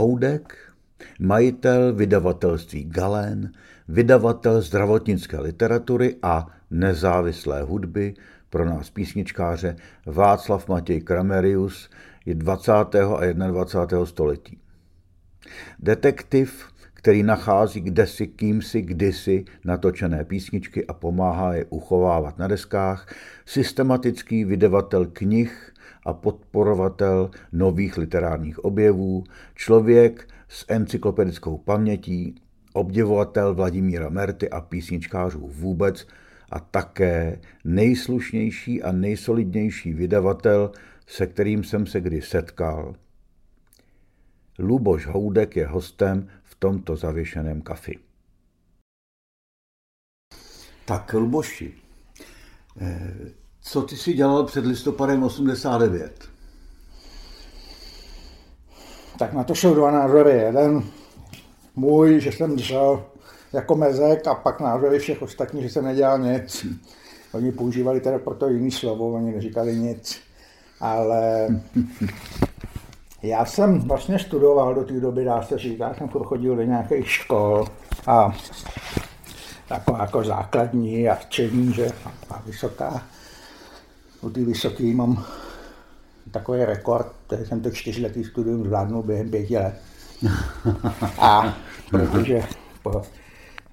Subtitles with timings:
[0.00, 0.56] Houdek,
[1.18, 3.52] majitel vydavatelství Galén,
[3.88, 8.14] vydavatel zdravotnické literatury a nezávislé hudby
[8.50, 9.76] pro nás písničkáře
[10.06, 11.90] Václav Matěj Kramerius
[12.26, 12.72] je 20.
[12.72, 14.06] a 21.
[14.06, 14.58] století.
[15.78, 16.64] Detektiv,
[16.94, 23.14] který nachází kdesi kýmsi kdysi natočené písničky a pomáhá je uchovávat na deskách,
[23.46, 25.72] systematický vydavatel knih
[26.06, 32.34] a podporovatel nových literárních objevů, člověk s encyklopedickou pamětí,
[32.72, 36.06] obdivovatel Vladimíra Merty a písničkářů vůbec
[36.50, 40.72] a také nejslušnější a nejsolidnější vydavatel,
[41.06, 42.94] se kterým jsem se kdy setkal.
[44.58, 47.98] Luboš Houdek je hostem v tomto zavěšeném kafi.
[50.84, 51.74] Tak, Luboši,
[52.80, 53.14] eh,
[53.62, 56.28] co ty si dělal před listopadem 89?
[59.18, 60.30] Tak na to jsou dva názory.
[60.30, 60.84] Jeden
[61.76, 63.04] můj, že jsem držel
[63.52, 66.66] jako mezek a pak názory všech ostatních, že jsem nedělal nic.
[67.32, 70.20] Oni používali teda proto jiný slovo, oni neříkali nic.
[70.80, 71.48] Ale
[73.22, 77.10] já jsem vlastně studoval do té doby, dá se říct, já jsem chodil do nějakých
[77.10, 77.66] škol
[78.06, 78.36] a
[79.68, 81.90] taková jako základní a střední, že
[82.30, 83.02] a vysoká.
[84.22, 85.24] U té vysoké mám
[86.30, 89.74] takový rekord, že jsem to čtyřletý studium zvládnul během pěti let.
[91.18, 91.58] A
[91.90, 92.42] protože
[92.82, 93.02] po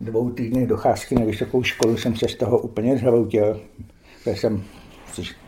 [0.02, 3.62] dvou týdnech docházky na vysokou školu jsem se z toho úplně zhroutil,
[4.24, 4.64] protože jsem,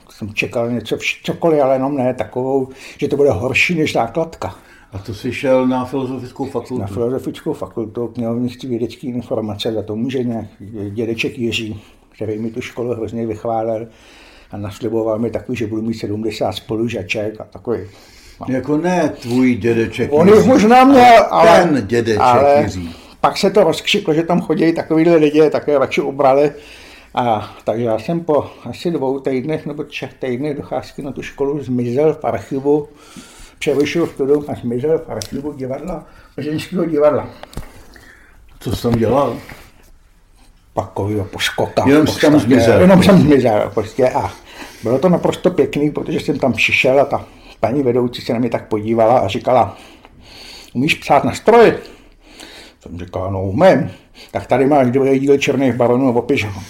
[0.10, 2.68] jsem čekal něco, cokoliv, ale jenom ne takovou,
[2.98, 4.56] že to bude horší než základka.
[4.92, 6.78] A to jsi šel na filozofickou fakultu?
[6.78, 10.46] Na filozofickou fakultu, knihovnictví vědecké informace, za to může nějak
[10.90, 13.88] dědeček Jiří, který mi tu školu hrozně vychválil
[14.52, 17.80] a nasliboval mi takový, že budu mít 70 spolužaček a takový.
[18.40, 18.56] No.
[18.56, 21.60] Jako ne tvůj dědeček On jich možná měl, ale...
[21.60, 22.96] Ten dědeček ale Jiří.
[23.22, 26.52] Pak se to rozkřiklo, že tam chodí takovýhle lidi, také radši ubrali.
[27.16, 31.64] A takže já jsem po asi dvou týdnech nebo třech týdnech docházky na tu školu
[31.64, 32.88] zmizel v archivu,
[33.60, 36.06] převyšil studium a zmizel v archivu divadla,
[36.38, 37.30] ženského divadla.
[38.60, 39.38] Co jsem dělal?
[40.80, 41.84] Pakovýho poskoka.
[41.88, 42.82] Jenom jsem tam zmizel.
[42.82, 44.32] Jenom jsem zmizel prostě a
[44.84, 47.26] bylo to naprosto pěkný, protože jsem tam přišel a ta
[47.60, 49.78] paní vedoucí se na mě tak podívala a říkala,
[50.74, 51.74] umíš psát na stroji?
[52.82, 53.92] Jsem říkal, no umím.
[54.32, 56.62] Tak tady máš druhý díl černých baronů o pyžamo.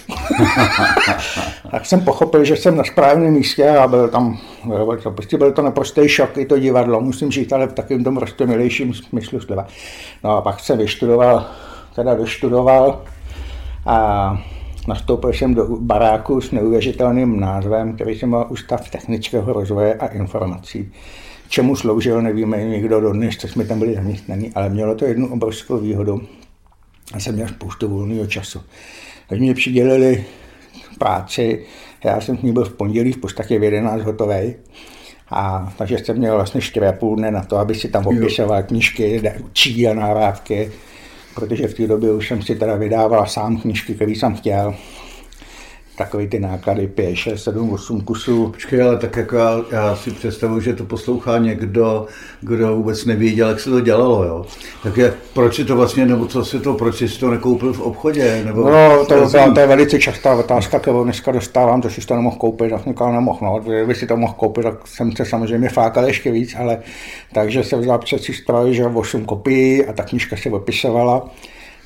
[1.72, 5.52] tak jsem pochopil, že jsem na správném místě a byl tam, byl to, prostě byl
[5.52, 9.40] to naprostý šok, i to divadlo, musím říct, ale v takovém tom prostě milejším smyslu
[9.40, 9.68] slova.
[10.24, 11.46] No a pak jsem vyštudoval,
[11.96, 13.02] teda doštudoval
[13.90, 14.38] a
[14.88, 20.92] nastoupil jsem do baráku s neuvěřitelným názvem, který se mal Ústav technického rozvoje a informací.
[21.48, 25.78] Čemu sloužil, nevíme nikdo dodnes, co jsme tam byli zaměstnaní, ale mělo to jednu obrovskou
[25.78, 26.22] výhodu.
[27.14, 28.62] Já jsem měl spoustu volného času.
[29.30, 30.26] Takže mě přidělili
[31.00, 31.66] práci,
[32.04, 34.56] já jsem s ní byl v pondělí v podstatě v 11 hotový.
[35.30, 39.88] A, takže jsem měl vlastně 4,5 dne na to, aby si tam opisoval knížky, učí
[39.88, 40.72] a nahrávky,
[41.36, 44.76] protože v té době už jsem si teda vydával sám knížky, které jsem chtěl
[46.00, 48.48] takový ty náklady 5, 6, 7, 8 kusů.
[48.52, 52.06] Počkej, ale tak jako já, já si představuji, že to poslouchá někdo,
[52.42, 54.46] kdo vůbec nevěděl, jak se to dělalo, jo.
[54.84, 57.82] Tak je, proč si to vlastně, nebo co si to, proč si to nekoupil v
[57.82, 58.42] obchodě?
[58.46, 62.16] Nebo no, to, to, to, je velice častá otázka, kterou dneska dostávám, to si to
[62.16, 65.70] nemohl koupit, tak říkal, nemohl, no, kdyby si to mohl koupit, tak jsem se samozřejmě
[65.70, 66.78] fákal ještě víc, ale
[67.34, 71.30] takže se vzal přeci stroj, že 8 kopií a ta knížka se opisovala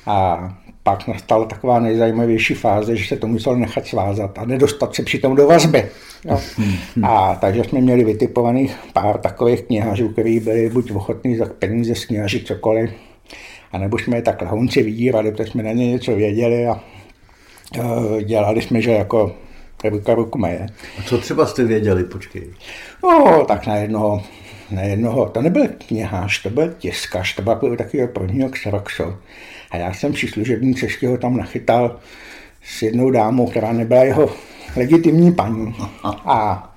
[0.06, 0.48] a
[0.84, 5.36] pak nastala taková nejzajímavější fáze, že se to musel nechat svázat a nedostat se přitom
[5.36, 5.90] do vazby.
[6.24, 6.40] Jo.
[7.02, 12.04] A takže jsme měli vytipovaných pár takových knihařů, kteří byli buď ochotní za peníze z
[12.04, 12.90] knihaři cokoliv,
[13.72, 16.80] a nebo jsme je tak lahunci vydírali, protože jsme na ně něco věděli a
[17.78, 19.34] uh, dělali jsme, že jako
[19.84, 20.46] ruka ruku.
[20.46, 22.50] A co třeba jste věděli, počkej?
[23.02, 24.22] No, tak na jednoho,
[24.70, 29.14] na jednoho, to nebyl knihář, to byl tiskař, to byl takový prvního Xeroxu.
[29.74, 31.96] A já jsem při služební cestě ho tam nachytal
[32.62, 34.30] s jednou dámou, která nebyla jeho
[34.76, 35.74] legitimní paní.
[36.04, 36.70] A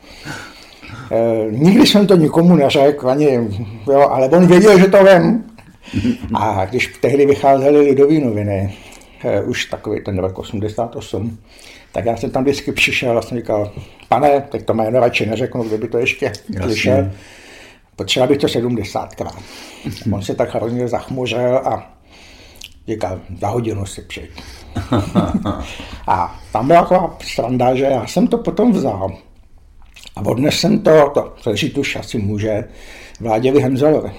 [1.11, 3.39] e, nikdy jsem to nikomu neřekl, ani,
[3.87, 5.43] jo, ale on věděl, že to vím.
[6.33, 8.77] A když tehdy vycházely lidové noviny,
[9.23, 11.37] e, už takový ten rok 88,
[11.91, 13.71] tak já jsem tam vždycky přišel a jsem říkal,
[14.09, 17.11] pane, teď to jméno radši neřeknu, kdyby to ještě slyšel,
[17.95, 19.39] potřeba bych to 70krát.
[20.13, 21.96] On se tak hrozně zachmuřil a
[22.87, 24.29] říkal, za hodinu si přijď.
[26.07, 29.17] a tam byla taková sranda, že já jsem to potom vzal
[30.17, 32.63] a odnes jsem to, to přežít už asi může,
[33.19, 34.11] Vláděvi Henzelovi.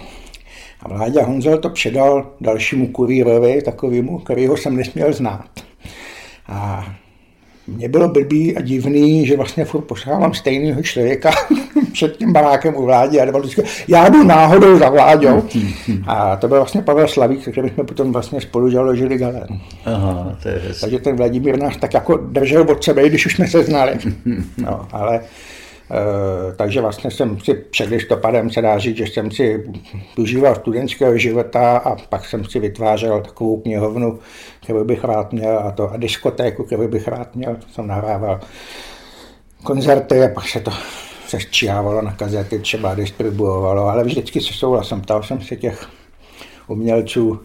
[0.81, 5.51] A Vláďa Honzel to předal dalšímu kurýrovi, takovému, kterýho jsem nesměl znát.
[6.47, 6.87] A
[7.69, 11.31] mně bylo blbý a divný, že vlastně furt poslávám stejného člověka
[11.93, 15.43] před tím barákem u vládě a nebo vždycky, já jdu náhodou za vláďou.
[16.07, 19.49] A to byl vlastně Pavel Slavík, který jsme potom vlastně spolu založili Galen.
[19.85, 23.47] Aha, to je Takže ten Vladimír nás tak jako držel od sebe, když už jsme
[23.47, 23.93] se znali.
[24.59, 25.21] No, ale
[26.57, 29.73] takže vlastně jsem si před listopadem se dá říct, že jsem si
[30.19, 34.19] užíval studentského života a pak jsem si vytvářel takovou knihovnu,
[34.63, 37.57] kterou bych rád měl a to a diskotéku, kterou bych rád měl.
[37.73, 38.41] Jsem nahrával
[39.63, 40.71] koncerty a pak se to
[41.27, 45.89] sestříhávalo na kazety, třeba distribuovalo, ale vždycky se souhlasem, ptal jsem se těch
[46.67, 47.39] umělců, uh,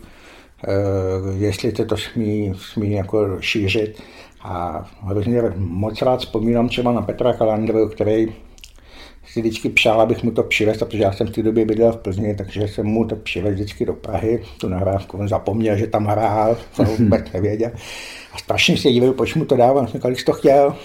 [1.38, 4.02] jestli se to smí, smí jako šířit.
[4.44, 8.34] A hrozně moc rád vzpomínám třeba na Petra Kalandru, který
[9.26, 11.98] si vždycky přál, abych mu to přivez, protože já jsem v té době bydlel v
[11.98, 15.18] Plzni, takže jsem mu to přivez vždycky do Prahy, tu nahrávku.
[15.18, 17.72] On zapomněl, že tam hrál, to vůbec nevěděl.
[18.34, 19.88] A strašně se divil, proč mu to dával.
[19.88, 20.76] Jsem říkal, to chtěl.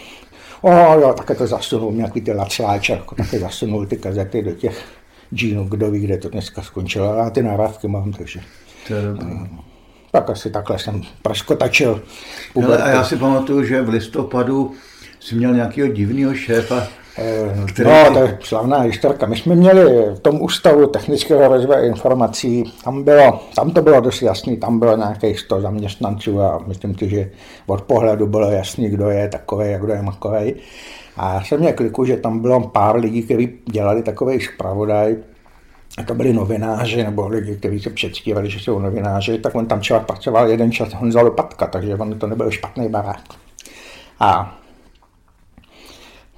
[0.63, 0.71] O
[1.01, 4.85] jo, také to zasunul, nějaký ty lacláče, jako také zasunul ty kazety do těch
[5.35, 7.15] džínů, kdo ví, kde to dneska skončilo.
[7.15, 8.41] Já ty nahrávky mám, takže...
[8.89, 9.29] To je dobrý.
[10.11, 12.03] Tak asi takhle jsem praskotačil.
[12.65, 14.75] Ale a já si pamatuju, že v listopadu
[15.21, 16.87] jsi měl nějakého divného šéfa,
[17.19, 17.91] eh, který...
[17.91, 19.27] No, to je slavná historka.
[19.27, 24.23] My jsme měli v tom ústavu technického rozvoje informací, tam, bylo, tam to bylo dost
[24.23, 27.31] jasný, tam bylo nějakých 100 zaměstnanců a myslím si, že
[27.67, 30.55] od pohledu bylo jasný, kdo je takový a kdo je makový.
[31.17, 35.17] A já jsem měl kliku, že tam bylo pár lidí, kteří dělali takový zpravodaj,
[35.99, 39.81] a to byli novináři nebo lidi, kteří se předstívali, že jsou novináři, tak on tam
[39.81, 43.23] člověk pracoval jeden čas Honza Lopatka, takže on to nebyl špatný barák.
[44.21, 44.59] A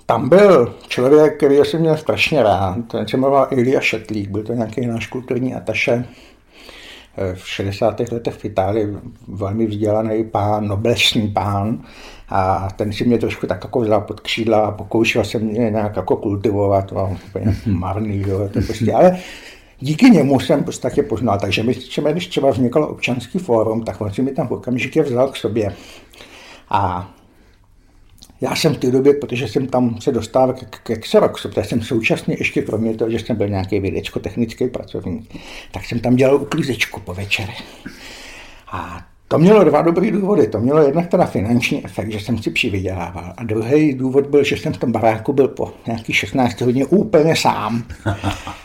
[0.06, 4.52] tam byl člověk, který jsem měl strašně rád, ten se jmenoval Ilia Šetlík, byl to
[4.52, 6.04] nějaký náš kulturní ataše
[7.34, 8.00] v 60.
[8.00, 8.96] letech v Itálii,
[9.28, 11.82] velmi vzdělaný pán, noblesní pán,
[12.28, 15.96] a ten si mě trošku tak jako vzal pod křídla a pokoušel se mě nějak
[15.96, 19.18] jako kultivovat, no, úplně marný, jo, to prostě, ale
[19.80, 24.12] díky němu jsem prostě poznal, takže my třeba, když třeba vzniklo občanský fórum, tak on
[24.12, 25.74] si mi tam okamžitě vzal k sobě.
[26.70, 27.10] A
[28.40, 31.82] já jsem v té době, protože jsem tam se dostával k, k Xeroxu, protože jsem
[31.82, 35.36] současně ještě kromě toho, že jsem byl nějaký vědecko-technický pracovník,
[35.72, 37.52] tak jsem tam dělal uklízečku po večere.
[38.72, 39.00] A
[39.32, 40.46] to mělo dva dobré důvody.
[40.46, 43.32] To mělo jednak teda finanční efekt, že jsem si přivydělával.
[43.36, 47.36] A druhý důvod byl, že jsem v tom baráku byl po nějakých 16 hodině úplně
[47.36, 47.82] sám.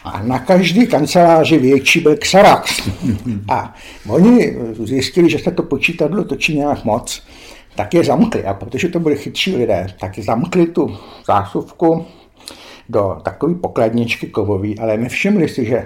[0.03, 2.89] A na každý kanceláři větší byl Xarax.
[3.50, 3.75] A
[4.08, 7.24] oni zjistili, že se to počítadlo točí nějak moc,
[7.75, 8.46] tak je zamkli.
[8.46, 12.05] A protože to byli chytří lidé, tak zamkli tu zásuvku
[12.89, 15.86] do takové pokladničky kovový, ale nevšimli si, že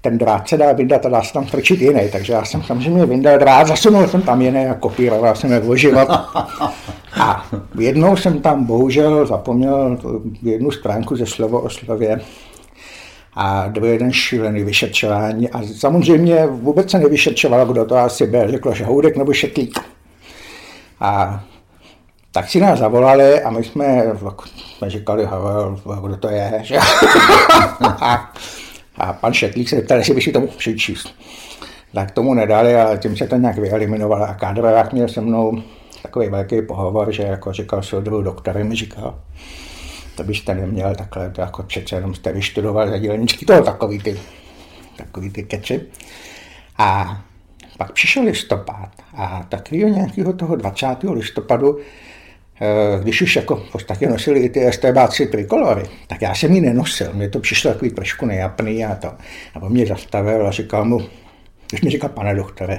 [0.00, 2.00] ten drát se dá vyndat a dá se tam strčit jiný.
[2.12, 6.08] Takže já jsem samozřejmě vyndal drát, zasunul jsem tam jiný a kopíroval jsem je život.
[7.20, 7.46] A
[7.78, 9.98] jednou jsem tam bohužel zapomněl
[10.42, 12.20] jednu stránku ze slovo o slově
[13.36, 18.50] a byl jeden šílený vyšetřování a samozřejmě vůbec se nevyšetřovalo, kdo to asi byl.
[18.50, 19.93] Řekl, že Houdek nebo Šetlík.
[21.04, 21.40] A
[22.32, 24.04] tak si nás zavolali a my jsme,
[24.76, 25.28] jsme říkali,
[26.02, 26.60] kdo to je.
[26.62, 26.78] Že?
[28.00, 28.32] a
[28.98, 30.52] a pan Šetlík se ptal, jestli by si to mohl.
[31.94, 34.24] Tak tomu nedali a tím se to nějak vyeliminoval.
[34.24, 35.62] A kádrovák měl se mnou
[36.02, 39.20] takový velký pohovor, že jako říkal soudruhu doktor, mi říkal,
[40.16, 44.20] to byste neměl takhle, to jako přece jenom jste vyštudoval za dělničky, to takový ty,
[44.96, 45.80] takový ty keči.
[46.78, 47.20] A
[47.78, 50.86] pak přišel listopad a takového nějakého toho 20.
[51.02, 51.78] listopadu
[52.60, 56.60] Eh, když už jako v podstatě nosili i ty STBáci trikolory, tak já jsem ji
[56.60, 57.10] nenosil.
[57.12, 59.08] Mně to přišlo takový trošku nejapný a to.
[59.54, 61.00] A on mě zastavil a říkal mu,
[61.70, 62.78] když mi říkal, pane doktore,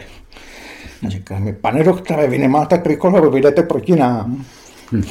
[1.05, 4.45] a říkal mi, pane doktore, vy nemáte trikoloru, vy jdete proti nám.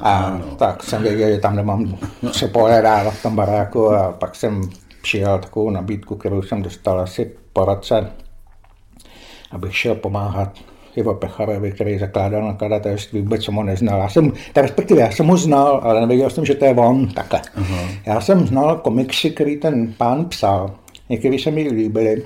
[0.00, 1.98] a tak jsem věděl, že tam nemám
[2.30, 4.70] co pohledávat v tom baráku a pak jsem
[5.02, 8.10] přijal takovou nabídku, kterou jsem dostal asi po roce,
[9.50, 10.58] abych šel pomáhat
[10.96, 14.00] Ivo Pecharovi, který zakládal nakladatelství, vůbec jsem ho neznal.
[14.00, 17.40] Já jsem, respektive já jsem ho znal, ale nevěděl jsem, že to je on, takhle.
[17.40, 17.88] Uh-huh.
[18.06, 20.74] Já jsem znal komiksy, který ten pán psal.
[21.08, 22.22] Některý se mi líbily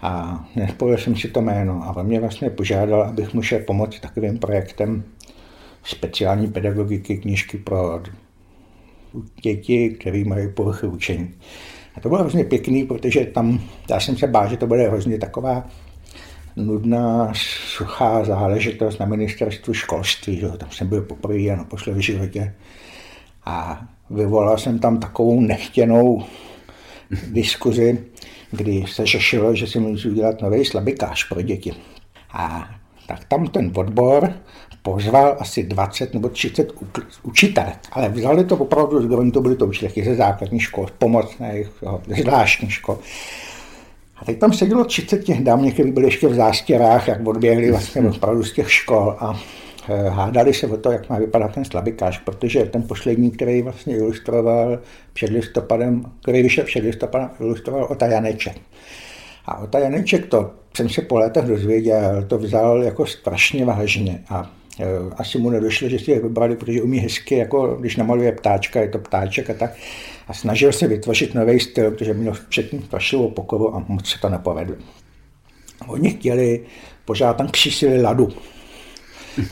[0.00, 1.82] a nespojil jsem si to jméno.
[1.84, 5.04] A on mě vlastně požádal, abych mu šel pomoct takovým projektem
[5.84, 8.00] speciální pedagogiky, knížky pro
[9.42, 11.34] děti, které mají poruchy učení.
[11.96, 15.18] A to bylo hrozně pěkný, protože tam, já jsem se bál, že to bude hrozně
[15.18, 15.64] taková
[16.56, 17.32] nudná,
[17.76, 20.36] suchá záležitost na ministerstvu školství.
[20.36, 20.48] Že?
[20.48, 22.54] Tam jsem byl poprvé a naposledy v životě.
[23.44, 26.24] A vyvolal jsem tam takovou nechtěnou
[27.32, 28.04] diskuzi,
[28.50, 31.72] kdy se řešilo, že si můžu udělat nový slabikář pro děti.
[32.32, 32.70] A
[33.06, 34.32] tak tam ten odbor
[34.82, 36.72] pozval asi 20 nebo 30
[37.22, 41.68] učitelek, ale vzali to opravdu, oni to byli to učitelky ze základních škol, pomocných,
[42.22, 42.98] zvláštních škol.
[44.16, 48.02] A teď tam sedělo 30 těch dám, někteří byli ještě v zástěrách, jak odběhli vlastně
[48.02, 49.40] opravdu z těch škol a
[49.88, 53.96] eh, hádali se o to, jak má vypadat ten slabikář, protože ten poslední, který vlastně
[53.96, 54.78] ilustroval
[55.12, 58.56] před listopadem, který vyšel před listopadem, ilustroval Ota Janeček.
[59.46, 64.50] A Ota Janeček to jsem se po letech dozvěděl, to vzal jako strašně vážně a
[64.80, 64.84] e,
[65.16, 68.88] asi mu nedošlo, že si je vybrali, protože umí hezky, jako když namaluje ptáčka, je
[68.88, 69.70] to ptáček a tak.
[70.28, 74.28] A snažil se vytvořit nový styl, protože měl předtím strašlivou pokoru a moc se to
[74.28, 74.76] nepovedlo.
[75.86, 76.60] Oni chtěli,
[77.04, 78.28] pořád tam křisili ladu.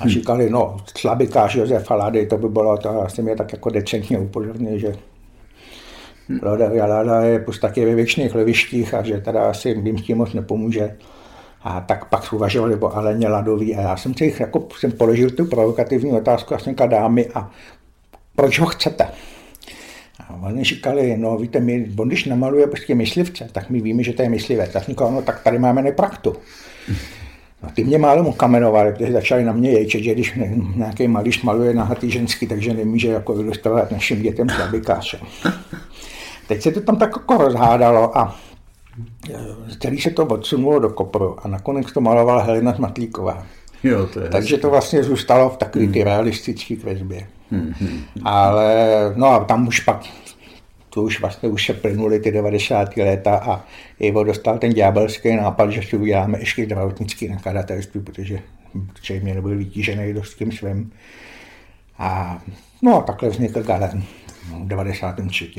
[0.00, 4.18] A říkali, no, slabikář Josefa Lady, to by bylo, to asi mě tak jako decentně
[4.18, 4.94] upozornil, že
[6.42, 10.32] Lada, Lada je v podstatě ve věčných levištích a že teda asi jim tím moc
[10.32, 10.96] nepomůže.
[11.62, 15.44] A tak pak uvažovali o Aleně Ladový a já jsem si jako jsem položil tu
[15.44, 17.50] provokativní otázku a jsem dámy, a
[18.36, 19.08] proč ho chcete?
[20.32, 24.12] A oni říkali, no víte, my, on když namaluje prostě myslivce, tak my víme, že
[24.12, 24.74] to je myslivec.
[24.74, 26.36] Já jsem říkal, no tak tady máme nepraktu.
[27.62, 30.38] No, ty mě málem ukamenovali, protože začali na mě ječet, že když
[30.76, 35.18] nějaký malíš maluje nahatý ženský, takže nemůže jako ilustrovat našim dětem slabikáře.
[36.48, 38.36] Teď se to tam tak jako rozhádalo a
[39.30, 39.38] e,
[39.80, 43.46] celý se to odsunulo do kopru a nakonec to malovala Helena Smatlíková.
[43.82, 44.62] Jo, to je Takže hezky.
[44.62, 46.08] to vlastně zůstalo v takové ty hmm.
[46.08, 47.26] realistické kresbě.
[47.50, 48.02] Hmm, hmm.
[48.24, 48.74] Ale
[49.16, 50.02] no a tam už pak
[50.94, 52.96] to už vlastně už se plynuly ty 90.
[52.96, 53.64] léta a
[54.00, 58.38] Ivo dostal ten ďábelský nápad, že si uděláme ještě zdravotnický nakladatelství, protože,
[58.92, 60.92] protože mě nebyl vytížený dost tím svým.
[61.98, 62.42] A
[62.82, 64.04] no a takhle vznikl Galen
[64.64, 65.52] v 93.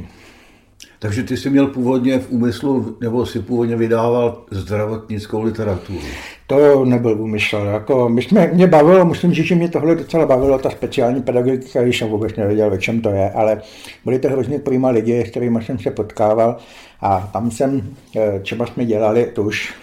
[1.03, 5.99] Takže ty jsi měl původně v úmyslu, nebo si původně vydával zdravotnickou literaturu?
[6.47, 7.57] To nebyl úmysl.
[7.57, 11.83] Jako, my jsme, mě bavilo, musím říct, že mě tohle docela bavilo, ta speciální pedagogika,
[11.83, 13.61] když jsem vůbec nevěděl, ve čem to je, ale
[14.05, 16.57] byli to hrozně prýma lidi, s kterými jsem se potkával
[17.01, 17.81] a tam jsem,
[18.15, 19.73] eh, třeba jsme dělali, to už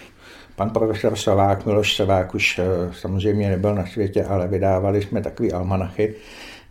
[0.55, 5.51] pan profesor Sovák, Miloš Sovák už eh, samozřejmě nebyl na světě, ale vydávali jsme takový
[5.51, 6.15] almanachy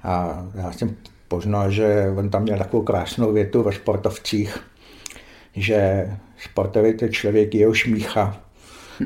[0.03, 0.97] a já jsem
[1.31, 4.59] poznal, že on tam měl takovou krásnou větu ve sportovcích,
[5.57, 6.09] že
[6.39, 8.41] sportový to člověk jeho šmícha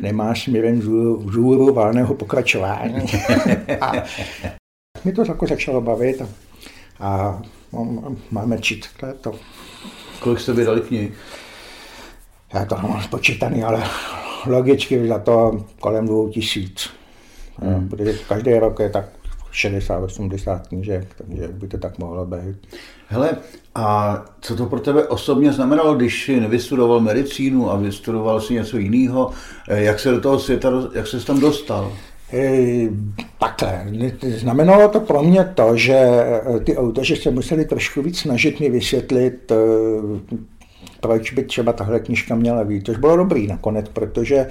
[0.02, 0.78] nemá směrem
[1.24, 3.06] vzůru válného pokračování.
[3.80, 3.92] a
[5.04, 6.26] mi to jako začalo bavit a,
[7.00, 7.42] a
[8.30, 8.86] máme čít
[9.20, 9.32] to.
[10.20, 11.12] Kolik jste vydali knih?
[12.54, 13.82] Já to nemám spočítaný, ale
[14.46, 16.90] logicky za to kolem dvou tisíc.
[17.56, 17.88] Hmm.
[17.88, 19.04] Protože každý rok je tak
[19.54, 22.56] 60-80 knížek, takže by to tak mohlo být.
[23.08, 23.30] Hele,
[23.74, 28.78] a co to pro tebe osobně znamenalo, když jsi nevystudoval medicínu a vystudoval si něco
[28.78, 29.30] jiného?
[29.68, 31.92] Eh, jak se do toho světa, jak se tam dostal?
[32.32, 32.88] E,
[33.38, 33.86] takhle.
[34.20, 38.70] Znamenalo to pro mě to, že eh, ty autoři se museli trošku víc snažit mi
[38.70, 39.52] vysvětlit
[41.04, 42.86] proč by třeba tahle knižka měla být.
[42.86, 44.48] Což bylo dobrý nakonec, protože eh,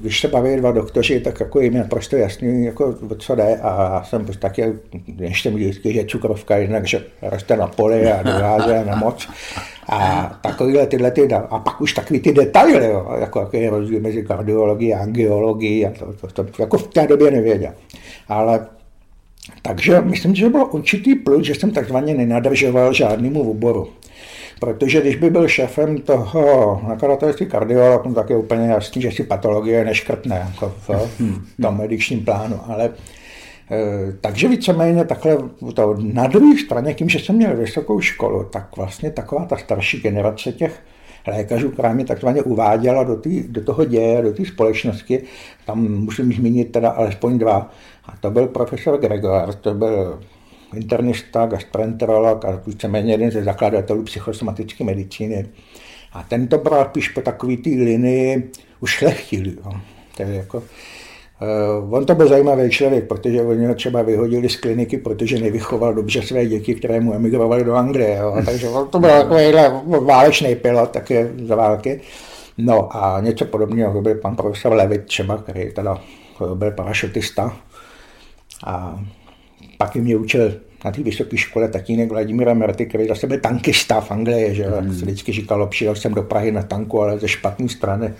[0.00, 3.94] když se baví dva doktoři, tak jako jim je prostě jasný, jako co jde a
[3.94, 4.72] já jsem prostě taky,
[5.18, 9.28] ještě mi vždycky, že cukrovka jednak, že roste na poli a dováže na moc.
[9.88, 14.00] A takovýhle tyhle ty, a pak už takový ty detaily, jo, jako jaký je rozdíl
[14.00, 17.72] mezi kardiologií a angiologií, a to, to, to, jako v té době nevěděl.
[18.28, 18.66] Ale
[19.62, 23.88] takže myslím, že bylo určitý plus, že jsem takzvaně nenadržoval žádnému oboru.
[24.60, 29.24] Protože když by byl šéfem toho nakladatelství kardiolog, no tak je úplně jasný, že si
[29.24, 30.90] patologie neškrtne jako v
[31.20, 31.46] hmm.
[31.62, 32.60] tom medičním plánu.
[32.66, 32.90] Ale e,
[34.20, 35.36] takže víceméně takhle
[35.74, 40.00] to, na druhé straně, tím, že jsem měl vysokou školu, tak vlastně taková ta starší
[40.00, 40.82] generace těch
[41.26, 45.22] lékařů, která mě takzvaně uváděla do, tý, do toho děje, do té společnosti,
[45.66, 47.70] tam musím zmínit teda alespoň dva.
[48.04, 50.20] A to byl profesor Gregor, to byl
[50.74, 55.46] internista, gastroenterolog a víceméně jeden ze zakladatelů psychosomatické medicíny.
[56.12, 58.50] A tento bral píš po takový té linii
[58.80, 59.56] už šlechtilý.
[59.64, 59.72] Jo.
[60.16, 60.62] To je jako,
[61.82, 65.94] Uh, on to byl zajímavý člověk, protože oni ho třeba vyhodili z kliniky, protože nevychoval
[65.94, 68.16] dobře své děti, které mu emigrovali do Anglie.
[68.16, 68.36] Jo.
[68.44, 72.00] Takže on to byl takovýhle válečný pilot, také za války.
[72.58, 75.98] No a něco podobného byl pan profesor Levit třeba, který teda
[76.54, 77.56] byl parašutista.
[78.66, 79.00] A
[79.80, 84.10] pak mě učil na té vysoké škole tatínek Vladimíra Merty, který zase byl tankista v
[84.10, 84.94] Anglii, že mm.
[84.94, 88.14] se vždycky říkalo, přijel jsem do Prahy na tanku, ale ze špatné strany.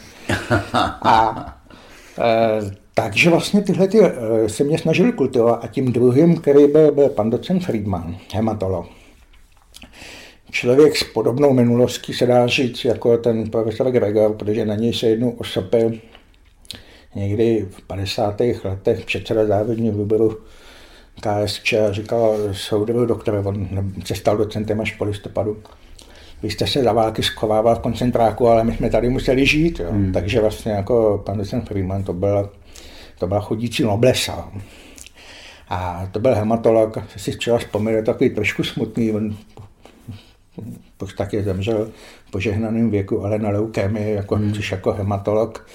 [1.02, 1.46] a
[2.18, 6.92] e, takže vlastně tyhle ty, e, se mě snažili kultivovat a tím druhým, který byl,
[6.92, 8.86] byl pan docent Friedman, hematolog.
[10.50, 15.06] Člověk s podobnou minulostí se dá říct jako ten profesor Gregor, protože na něj se
[15.06, 15.92] jednou osopil
[17.14, 18.40] někdy v 50.
[18.64, 20.38] letech předseda závodního výboru
[21.20, 23.68] KSČ a říkal, soudruh doktor, on
[24.04, 25.56] se stal docentem až po listopadu.
[26.42, 29.80] Vy jste se za války schovával v koncentráku, ale my jsme tady museli žít.
[29.80, 29.92] Jo.
[29.92, 30.12] Hmm.
[30.12, 32.50] Takže vlastně jako pan docent Freeman to byl,
[33.18, 34.48] to byla chodící noblesa.
[35.68, 39.36] A to byl hematolog, si třeba vzpomínám, takový trošku smutný, on
[41.04, 41.90] v taky zemřel
[42.26, 44.52] v požehnaném věku, ale na leukémii, jako, hmm.
[44.52, 45.68] což jako hematolog.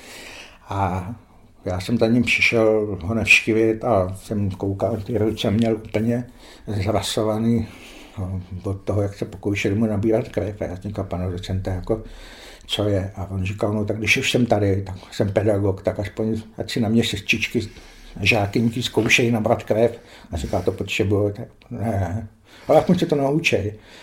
[0.70, 1.10] A
[1.66, 6.26] já jsem za ním přišel ho navštívit a jsem koukal, ty ruce měl úplně
[6.68, 7.68] zrasovaný
[8.20, 10.62] no, od toho, jak se pokoušeli mu nabírat krev.
[10.62, 12.04] A já jsem říkal, pane docente, jako,
[12.68, 13.12] co je?
[13.16, 16.72] A on říkal, no tak když už jsem tady, tak jsem pedagog, tak aspoň ať
[16.72, 17.68] si na mě sestřičky,
[18.22, 20.00] žákynky zkoušejí nabrat krev.
[20.32, 21.34] A říká, to potřebuju.
[21.34, 22.28] Tak, ne,
[22.68, 23.58] ale aspoň se to naučí.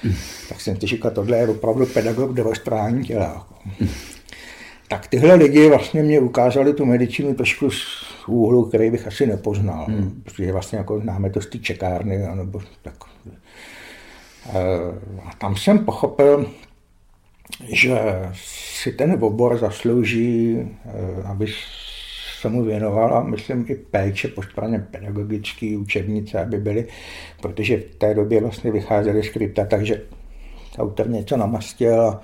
[0.04, 0.14] Mm.
[0.48, 2.52] Tak jsem ti říkal, tohle je opravdu pedagog do
[3.06, 3.48] těla.
[3.80, 3.88] Mm
[4.92, 9.84] tak tyhle lidi vlastně mě ukázali tu medicínu trošku z úhlu, který bych asi nepoznal,
[9.84, 10.22] hmm.
[10.24, 12.94] protože vlastně jako známe to z té čekárny, nebo tak.
[14.46, 14.52] Eh,
[15.24, 16.46] a tam jsem pochopil,
[17.68, 17.98] že
[18.34, 21.46] si ten obor zaslouží, eh, aby
[22.40, 26.88] se mu věnovala, myslím, i péče po straně pedagogické učebnice, aby byly,
[27.40, 30.02] protože v té době vlastně vycházely skripta, takže
[30.78, 32.20] autor něco namastil a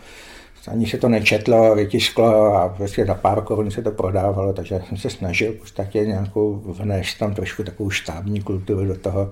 [0.66, 4.97] ani se to nečetlo, vytisklo a vlastně za pár korun se to prodávalo, takže jsem
[4.97, 9.31] se snažil v podstatě nějakou vnést tam trošku takovou štábní kulturu do toho.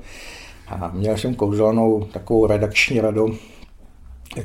[0.69, 3.37] A měl jsem kouzelnou takovou redakční radu,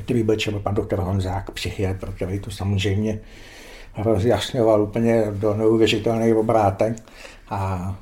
[0.04, 3.20] který byl třeba pan doktor Honzák, psychiatr, který to samozřejmě
[3.98, 6.96] rozjasňoval úplně do neuvěřitelných obrátek.
[7.50, 7.94] A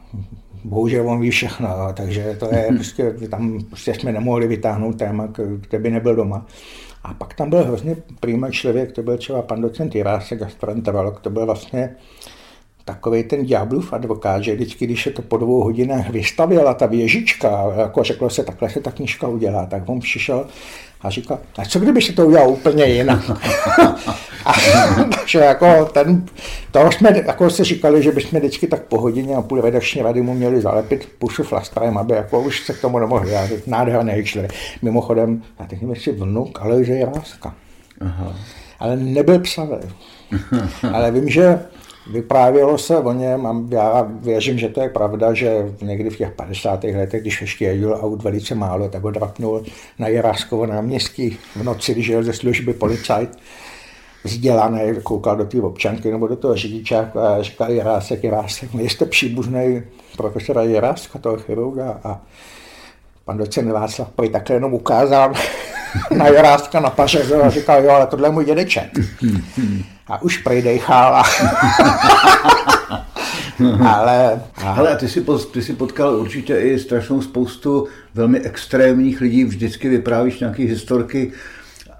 [0.64, 5.28] bohužel on ví všechno, takže to je prostě, tam prostě jsme nemohli vytáhnout téma,
[5.62, 6.46] který by nebyl doma.
[7.02, 11.30] A pak tam byl hrozně prýmý člověk, to byl třeba pan docent Jirásek, gastroenterolog, to
[11.30, 11.96] byl vlastně
[12.94, 17.72] takový ten ďáblův advokát, že vždycky, když se to po dvou hodinách vystavila ta věžička,
[17.76, 20.46] jako řeklo se, takhle se ta knižka udělá, tak on přišel
[21.02, 23.30] a říkal, a co kdyby se to udělal úplně jinak?
[24.44, 24.52] a,
[25.18, 26.26] takže jako ten,
[26.70, 30.22] to jsme jako se říkali, že bychom vždycky tak po hodině a půl redakční rady
[30.22, 33.66] mu měli zalepit pusu flastrem, aby jako už se k tomu nemohli vyjádřit.
[33.66, 34.52] Nádherný člověk.
[34.82, 37.54] Mimochodem, já teď nevím, jestli vnuk Alojže Jiráska.
[38.00, 38.36] Aha.
[38.78, 39.76] Ale nebyl psavý.
[40.92, 41.58] Ale vím, že
[42.06, 46.30] Vyprávělo se o něm a já věřím, že to je pravda, že někdy v těch
[46.30, 46.84] 50.
[46.84, 49.64] letech, když ještě jezdil aut velice málo, tak ho drapnul
[49.98, 53.38] na Jiráskovo náměstí v noci, když jel ze služby policajt
[54.24, 59.82] vzdělaný, koukal do té občanky nebo do toho řidičáku a říkal Jirásek, Jirásek, nejste příbuzný
[60.16, 62.20] profesora Jiráska, toho chirurga a
[63.24, 65.32] pan docent Václav Poj takhle jenom ukázal
[66.16, 68.90] na Jiráska na pařezu a říkal, jo, ale tohle je můj dědeček.
[70.06, 71.22] A už prejdejchal.
[73.84, 73.88] A...
[73.88, 74.40] ale...
[74.56, 74.72] A...
[74.72, 80.40] Ale ty si, ty si potkal určitě i strašnou spoustu velmi extrémních lidí, vždycky vyprávíš
[80.40, 81.32] nějaké historky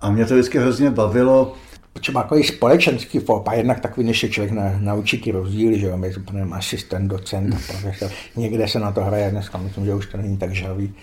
[0.01, 1.55] a mě to vždycky hrozně bavilo,
[2.01, 5.81] třeba jako i společenský fop a jednak takový, než je člověk na, naučí ty rozdíly,
[5.81, 6.21] že jo, mezi
[6.53, 8.11] asistent, docent a profesor.
[8.37, 10.95] Někde se na to hraje, dneska myslím, že už to není tak žavý.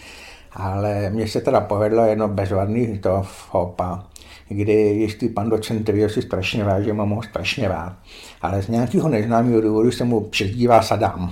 [0.53, 4.03] Ale mně se teda povedlo jedno bezvadný to fopa,
[4.49, 7.93] kdy jistý pan docent, který si strašně vážím a mohl strašně rád,
[8.41, 11.31] ale z nějakého neznámého důvodu se mu přezdívá Sadám.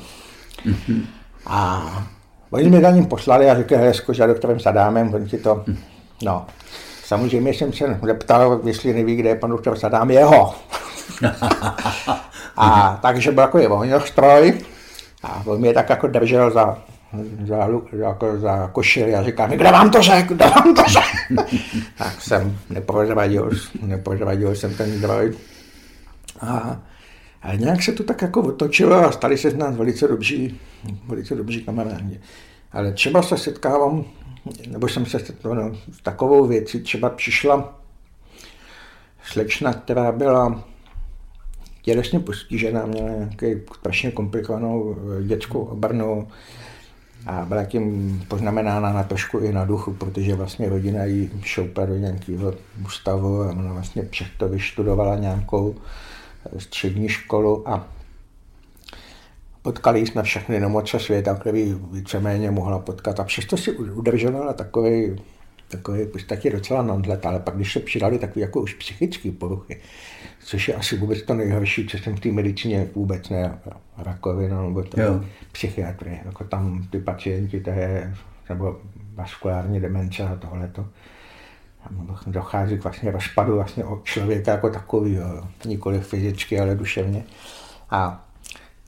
[0.65, 1.05] Mm-hmm.
[1.47, 1.83] A
[2.49, 3.77] oni mi za ním poslali a řekli,
[4.11, 5.63] že doktorem Sadámem, on ti to,
[6.23, 6.45] no.
[7.05, 10.55] Samozřejmě jsem se zeptal, jestli neví, kde je pan doktor Sadám, jeho.
[12.57, 14.59] a takže byl jako je stroj
[15.23, 16.77] a on mě tak jako držel za
[17.47, 21.47] za, jako za košili a říká mi, kde vám to řek, kde vám to řek.
[21.97, 23.51] tak jsem neprozradil,
[23.81, 25.33] neprozradil jsem ten zdroj.
[26.41, 26.81] A,
[27.41, 30.59] a nějak se to tak jako otočilo a stali se z nás velice dobří,
[31.07, 32.19] velice dobří kamarádi.
[32.71, 34.03] Ale třeba se setkávám,
[34.67, 37.79] nebo jsem se setkal no, s takovou věcí, třeba přišla
[39.23, 40.63] slečna, která byla
[41.81, 44.97] tělesně postižená, měla nějaký strašně komplikovanou
[45.27, 46.27] dětskou obrnu
[47.25, 51.97] a byla tím poznamenána na trošku i na duchu, protože vlastně rodina jí šoupla do
[51.97, 52.53] nějakého
[52.85, 55.75] ústavu a ona vlastně přesto vyštudovala nějakou
[56.57, 57.87] střední školu a
[59.61, 63.19] potkali jsme všechny nemoce světa, který víceméně mohla potkat.
[63.19, 65.15] A přesto si udržovala takový
[65.67, 69.81] takový taky docela nadlet, ale pak když se přidali takové jako už psychické poruchy,
[70.39, 73.59] což je asi vůbec to nejhorší, co jsem v té medicíně vůbec ne,
[73.97, 78.15] rakovina nebo to psychiatrie, jako tam ty pacienti, to je,
[78.49, 78.79] nebo
[79.15, 80.85] vaskulární demence a tohleto,
[82.27, 85.17] dochází k vlastně rozpadu vlastně od člověka jako takový,
[85.65, 87.23] nikoli fyzicky, ale duševně.
[87.89, 88.25] A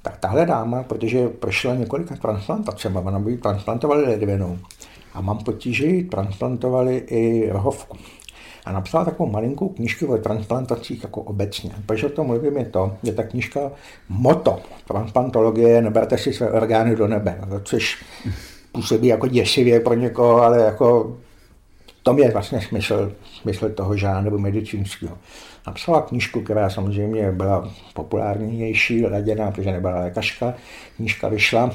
[0.01, 4.59] tak tahle dáma, protože prošla několika transplantacemi, ona by transplantovali ledvinou,
[5.17, 7.97] a mám potíže, transplantovali i rohovku.
[8.65, 11.71] A napsala takovou malinkou knižku o transplantacích jako obecně.
[11.85, 13.71] Proč o tom mluvím je to, že ta knižka
[14.09, 18.03] moto transplantologie neberte si své orgány do nebe, což
[18.71, 21.17] působí jako děsivě pro někoho, ale jako
[22.07, 25.17] tom je vlastně smysl, smysl toho žánru medicínského.
[25.67, 30.53] Napsala knižku, která samozřejmě byla populárnější, laděná, protože nebyla lékařka.
[30.95, 31.71] Knižka vyšla.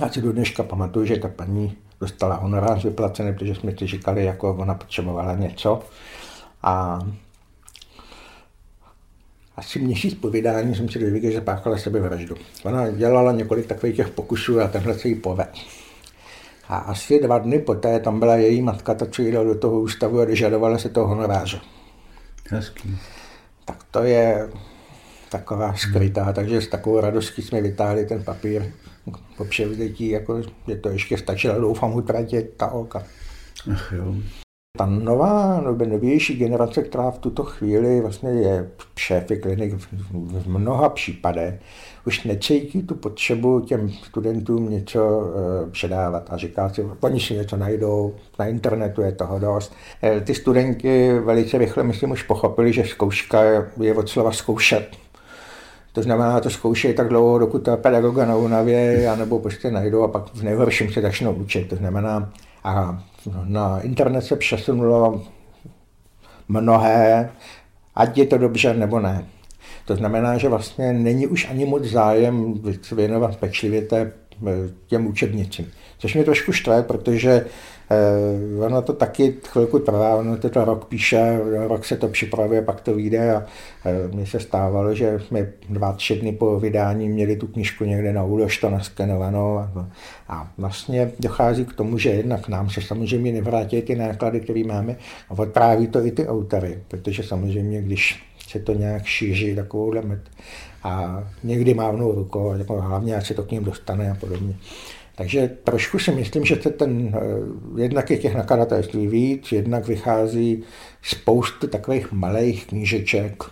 [0.00, 4.24] Já si do dneška pamatuju, že ta paní dostala honorář vyplacený, protože jsme si říkali,
[4.24, 5.82] jako ona potřebovala něco.
[6.62, 7.00] A
[9.56, 12.34] asi měsíc po vydání jsem si dověděl, že páchala sebevraždu.
[12.64, 15.50] Ona dělala několik takových těch pokusů a tenhle se jí poved.
[16.68, 20.20] A asi dva dny poté tam byla její matka, ta, co jde do toho ústavu
[20.20, 21.60] a dožadovala se toho honoráře.
[22.50, 22.98] Hezký.
[23.64, 24.48] Tak to je
[25.28, 26.34] taková skrytá, hmm.
[26.34, 28.72] takže s takovou radostí jsme vytáhli ten papír
[29.36, 33.02] po převzetí, jako, že to ještě stačilo, doufám, utratit ta oka.
[33.72, 34.14] Ach jo.
[34.78, 39.88] Ta nová, nebo novější generace, která v tuto chvíli vlastně je šéfy klinik v,
[40.42, 41.54] v mnoha případech,
[42.06, 47.56] už necítí tu potřebu těm studentům něco uh, předávat a říká si, oni si něco
[47.56, 49.74] najdou, na internetu je toho dost.
[50.02, 53.42] E, ty studenti velice rychle, myslím, už pochopili, že zkouška
[53.80, 54.96] je od slova zkoušet
[55.94, 60.08] to znamená, to zkoušejí tak dlouho, dokud ta pedagoga na únavě, anebo prostě najdou a
[60.08, 61.68] pak v nejhorším se začnou učit.
[61.68, 62.32] To znamená,
[62.64, 63.02] a
[63.44, 65.22] na internet se přesunulo
[66.48, 67.30] mnohé,
[67.94, 69.24] ať je to dobře nebo ne.
[69.86, 72.54] To znamená, že vlastně není už ani moc zájem
[72.92, 73.88] věnovat pečlivě
[74.86, 75.70] těm učebnicím.
[75.98, 77.50] Což mě trošku štve, protože Eh,
[78.66, 82.80] ono to taky chvilku trvá, ono to, to rok píše, rok se to připravuje, pak
[82.80, 83.46] to vyjde a
[83.84, 88.12] eh, mně se stávalo, že jsme dva, tři dny po vydání měli tu knižku někde
[88.12, 89.88] na úložto naskenovanou a,
[90.28, 94.96] a vlastně dochází k tomu, že jednak nám se samozřejmě nevrátí ty náklady, které máme
[95.28, 100.20] a odpráví to i ty autory, protože samozřejmě, když se to nějak šíří takovouhle met
[100.82, 104.54] a někdy mávnou rukou, jako hlavně, ať se to k ním dostane a podobně.
[105.14, 110.62] Takže trošku si myslím, že ten, eh, jednak je těch nakladatelství víc, jednak vychází
[111.02, 113.42] spoustu takových malých knížeček,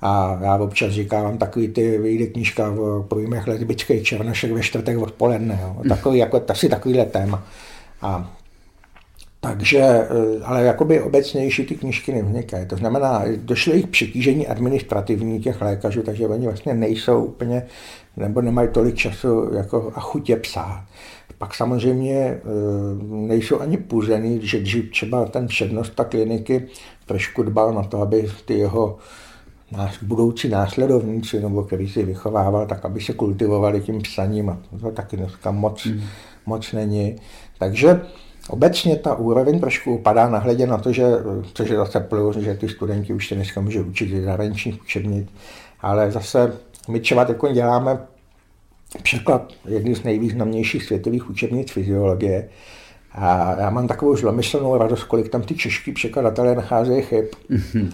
[0.00, 5.58] a já občas říkám takový ty, vyjde knížka v pojmech lesbických černošek ve čtvrtek odpoledne.
[5.62, 5.76] Jo.
[5.88, 7.44] Takový, jako, asi takovýhle téma.
[8.02, 8.35] A
[9.46, 10.08] takže, eh,
[10.44, 12.66] ale jakoby obecnější ty knížky nevznikají.
[12.66, 17.66] To znamená, došlo jich přetížení administrativní těch lékařů, takže oni vlastně nejsou úplně,
[18.16, 20.84] nebo nemají tolik času jako a chutě psát.
[21.38, 22.40] Pak samozřejmě eh,
[23.08, 26.66] nejsou ani půzený, že dřív třeba ten přednosta kliniky
[27.06, 28.98] trošku dbal na to, aby ty jeho
[30.02, 35.16] budoucí následovníci, nebo který si vychovával, tak aby se kultivovali tím psaním a to taky
[35.16, 36.00] dneska moc, mm.
[36.46, 37.16] moc není.
[37.58, 38.00] Takže
[38.48, 41.04] Obecně ta úroveň trošku upadá nahledě na to, že,
[41.54, 45.28] což je zase plus, že ty studenti už se dneska může učit z zahraničních učebnic,
[45.80, 46.52] ale zase
[46.88, 47.98] my třeba teď děláme
[49.02, 52.48] překlad jedny z nejvýznamnějších světových učebnic fyziologie
[53.12, 57.24] a já mám takovou zlomyslnou radost, kolik tam ty čeští překladatelé nacházejí chyb.
[57.50, 57.92] Mm-hmm.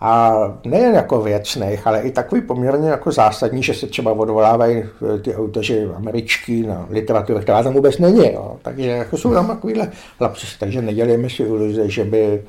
[0.00, 0.32] A
[0.64, 5.34] nejen jako věcných, ale i takový poměrně jako zásadní, že se třeba odvolávají eh, ty
[5.34, 8.32] autoři američtí na literaturu, která tam vůbec není.
[8.32, 8.56] Jo.
[8.62, 12.42] Takže jako jsou tam takovýhle lapsus, takže nedělíme si iluze, že by e,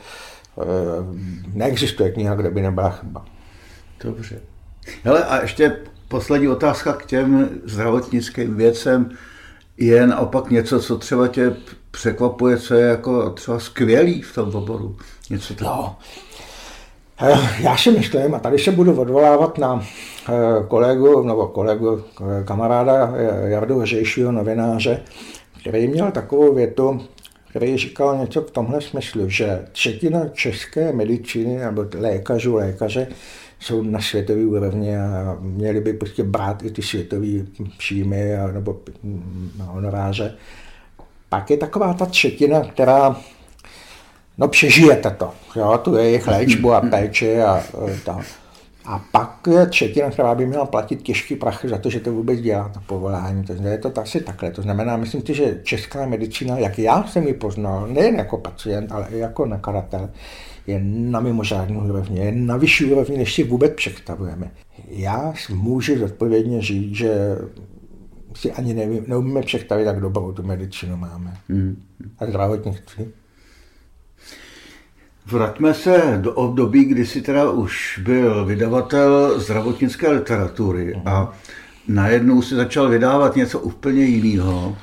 [1.53, 3.25] neexistuje kniha, kde by nebyla chyba.
[4.03, 4.39] Dobře.
[5.03, 9.09] Hele, a ještě poslední otázka k těm zdravotnickým věcem.
[9.77, 11.53] Je naopak něco, co třeba tě
[11.91, 14.97] překvapuje, co je jako třeba skvělý v tom oboru?
[15.29, 15.67] Něco tak...
[15.67, 15.95] No,
[16.41, 16.50] Eh,
[17.59, 19.83] já si myslím, a tady se budu odvolávat na
[20.29, 20.31] eh,
[20.67, 23.13] kolegu, nebo kolegu, eh, kamaráda
[23.45, 25.01] Jardu Hřejšího, novináře,
[25.61, 27.01] který měl takovou větu,
[27.49, 33.07] který říkal něco v tomhle smyslu, že třetina české medicíny nebo lékařů, lékaře
[33.59, 37.27] jsou na světové úrovni a měli by prostě brát i ty světové
[37.77, 38.79] příjmy nebo
[39.59, 40.35] honoráře.
[41.29, 43.15] Pak je taková ta třetina, která
[44.37, 47.63] no přežijete to, jo, tu jejich léčbu a péči a, a
[48.05, 48.19] ta.
[48.85, 52.41] A pak je třetina, která by měla platit těžký prachy za to, že to vůbec
[52.41, 53.43] dělá, to povolání.
[53.43, 54.51] To je to asi takhle.
[54.51, 58.91] To znamená, myslím si, že česká medicína, jak já jsem ji poznal, nejen jako pacient,
[58.91, 60.09] ale i jako nakladatel,
[60.67, 64.51] je na mimořádnou úrovni, je na vyšší úrovni, než si vůbec představujeme.
[64.87, 67.37] Já můžu zodpovědně říct, že
[68.35, 71.33] si ani nevím, neumíme představit, jak dobrou tu medicínu máme.
[71.49, 71.83] Hmm.
[72.19, 73.05] A zdravotnictví.
[75.31, 81.07] Vraťme se do období, kdy jsi teda už byl vydavatel zdravotnické literatury hmm.
[81.07, 81.33] a
[81.87, 84.77] najednou si začal vydávat něco úplně jiného.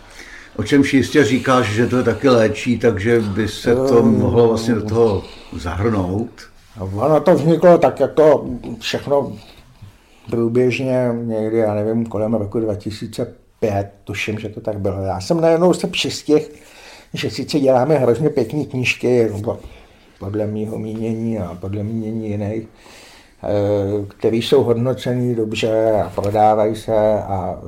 [0.57, 4.19] O čemž jistě říkáš, že to je taky léčí, takže by se to ehm.
[4.19, 5.25] mohlo vlastně do toho
[5.57, 6.31] zahrnout.
[6.81, 9.33] Ono to vzniklo tak jako všechno
[10.31, 15.03] průběžně někdy, já nevím, kolem roku 2005, tuším, že to tak bylo.
[15.03, 16.51] Já jsem najednou se přistěh,
[17.15, 19.31] že sice děláme hrozně pěkné knížky,
[20.19, 22.67] podle mého mínění a podle mínění jiných,
[23.45, 27.59] Eh, který jsou hodnocený dobře a prodávají se a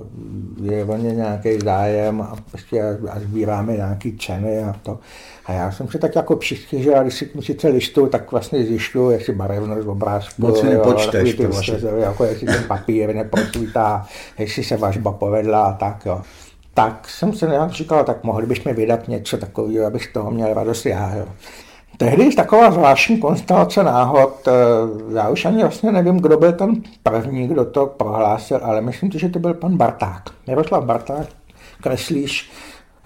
[0.63, 4.99] je o ně nějaký zájem a, prostě a sbíráme nějaký ceny a to.
[5.47, 6.39] A já jsem si tak jako
[6.73, 11.47] že když si tím sice listu, tak vlastně zjišťuju, jestli barevnost obrázku, Moc nepočteš ty
[11.47, 11.79] prostě.
[11.97, 14.07] jako jestli ten papír neprosvítá,
[14.39, 16.23] jestli se važba povedla a tak, jo.
[16.75, 20.55] Tak jsem se nějak říkal, tak mohli bychom vydat něco takového, abych z toho měl
[20.55, 21.27] radost já, jo.
[22.01, 24.49] Tehdy je taková zvláštní konstelace náhod.
[24.49, 24.53] Eh,
[25.15, 29.19] já už ani vlastně nevím, kdo byl ten první, kdo to prohlásil, ale myslím si,
[29.19, 30.31] že to byl pan Barták.
[30.47, 31.27] Miroslav Barták,
[31.83, 32.51] kreslíř,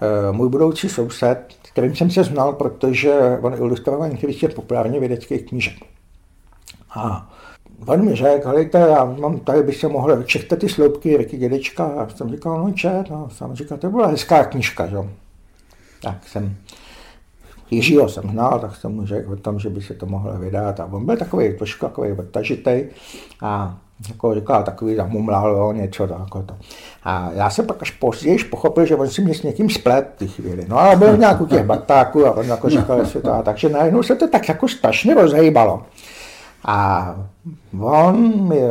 [0.01, 5.45] eh, můj budoucí soused, kterým jsem se znal, protože on ilustroval některý těch populárně vědeckých
[5.45, 5.75] knížek.
[6.95, 7.31] A
[7.87, 11.85] on mi řekl, hejte, já mám, tady by se mohl čektat ty sloupky Ricky Dědečka.
[11.85, 14.97] A jsem říkal, no čet, no, jsem říkal, to byla hezká knížka, že?
[16.01, 16.55] Tak jsem
[17.71, 20.79] Jiřího jsem znal, tak jsem mu řekl o tom, že by se to mohlo vydat.
[20.79, 22.83] A on byl takový trošku takový odtažitý
[23.41, 26.55] a jako říkal, takový zamumlal něco jako to.
[27.03, 30.27] A já jsem pak až později pochopil, že on si mě s někým splet ty
[30.27, 30.65] chvíli.
[30.67, 34.03] No ale byl nějak u těch batáků a on jako říkal, jestli to, takže najednou
[34.03, 35.83] se to tak jako strašně rozhýbalo.
[36.65, 37.15] A
[37.81, 38.61] on mi,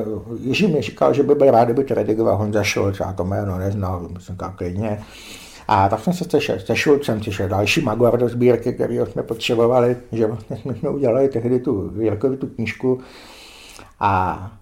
[0.40, 3.58] Jiří mi říkal, že by byl rád, kdyby to redigoval Honza Šulc, já to jméno
[3.58, 4.98] neznal, jsem říkal klidně.
[5.68, 9.22] A tak jsme se sešel se Šulcem, což je další Magor do sbírky, který jsme
[9.22, 13.00] potřebovali, že vlastně jsme, jsme udělali tehdy tu Jirkovi tu knížku.
[14.00, 14.52] A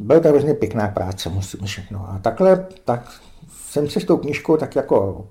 [0.00, 1.90] byla to hrozně pěkná práce, musím říct.
[1.90, 3.08] No a takhle, tak
[3.50, 5.24] jsem si s tou knížkou tak jako,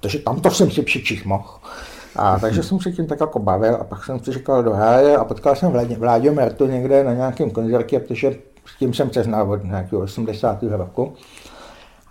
[0.00, 1.48] takže tam to jsem si přičíst mohl.
[2.16, 5.16] A takže jsem se tím tak jako bavil a pak jsem si říkal do háje
[5.16, 9.50] a potkal jsem Vláďo Mertu někde na nějakém koncertě, protože s tím jsem se znal
[9.50, 10.62] od nějakého 80.
[10.62, 11.14] roku.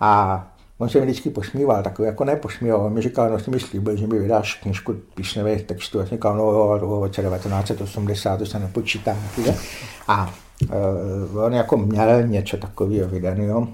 [0.00, 0.46] A
[0.78, 3.60] On se mi vždycky posmíval, takový jako ne posmíval, on mi říkal, no si mi
[3.60, 6.46] slíbil, že mi vydáš knižku písňových textů, já jsem říkal, no
[6.98, 9.16] v roce 1980, to se nepočítá.
[10.08, 10.34] A
[11.32, 13.68] uh, on jako měl něco takového vydaného.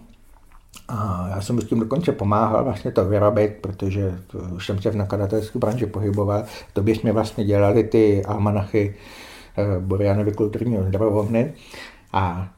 [0.88, 4.90] A já jsem s tím dokonce pomáhal vlastně to vyrobit, protože to, už jsem se
[4.90, 6.44] v nakladatelské branži pohyboval.
[6.72, 8.94] To jsme vlastně dělali ty almanachy
[9.58, 11.52] uh, Borianovy kulturního zdravovny.
[12.12, 12.48] A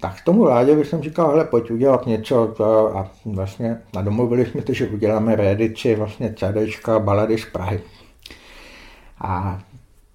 [0.00, 4.62] tak tomu Láďovi jsem říkal, hele, pojď udělat něco to, a vlastně a domluvili jsme
[4.62, 7.80] to, že uděláme reedici vlastně CDčka balady z Prahy.
[9.20, 9.60] A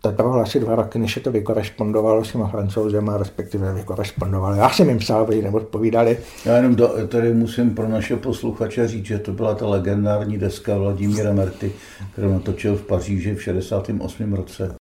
[0.02, 4.56] to trvalo asi dva roky, než se to vykorespondovalo s těma francouzema, respektive vykorespondovalo.
[4.56, 6.18] Já jsem jim psal, aby jim odpovídali.
[6.46, 10.78] Já jenom do, tady musím pro naše posluchače říct, že to byla ta legendární deska
[10.78, 11.72] Vladimíra Merty,
[12.14, 14.34] kterou natočil v Paříži v 68.
[14.34, 14.81] roce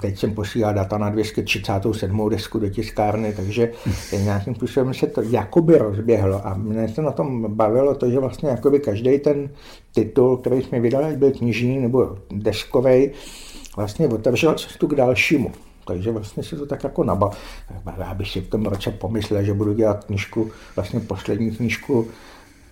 [0.00, 2.28] teď jsem posílal data na 237.
[2.28, 3.72] desku do tiskárny, takže
[4.24, 8.48] nějakým způsobem se to jakoby rozběhlo a mě se na tom bavilo to, že vlastně
[8.48, 9.50] jakoby každý ten
[9.94, 13.10] titul, který jsme vydali, byl knižní nebo deskový,
[13.76, 15.52] vlastně otevřel cestu k dalšímu.
[15.86, 17.30] Takže vlastně se to tak jako nabal.
[17.98, 22.08] Já bych si v tom roce pomyslel, že budu dělat knižku, vlastně poslední knižku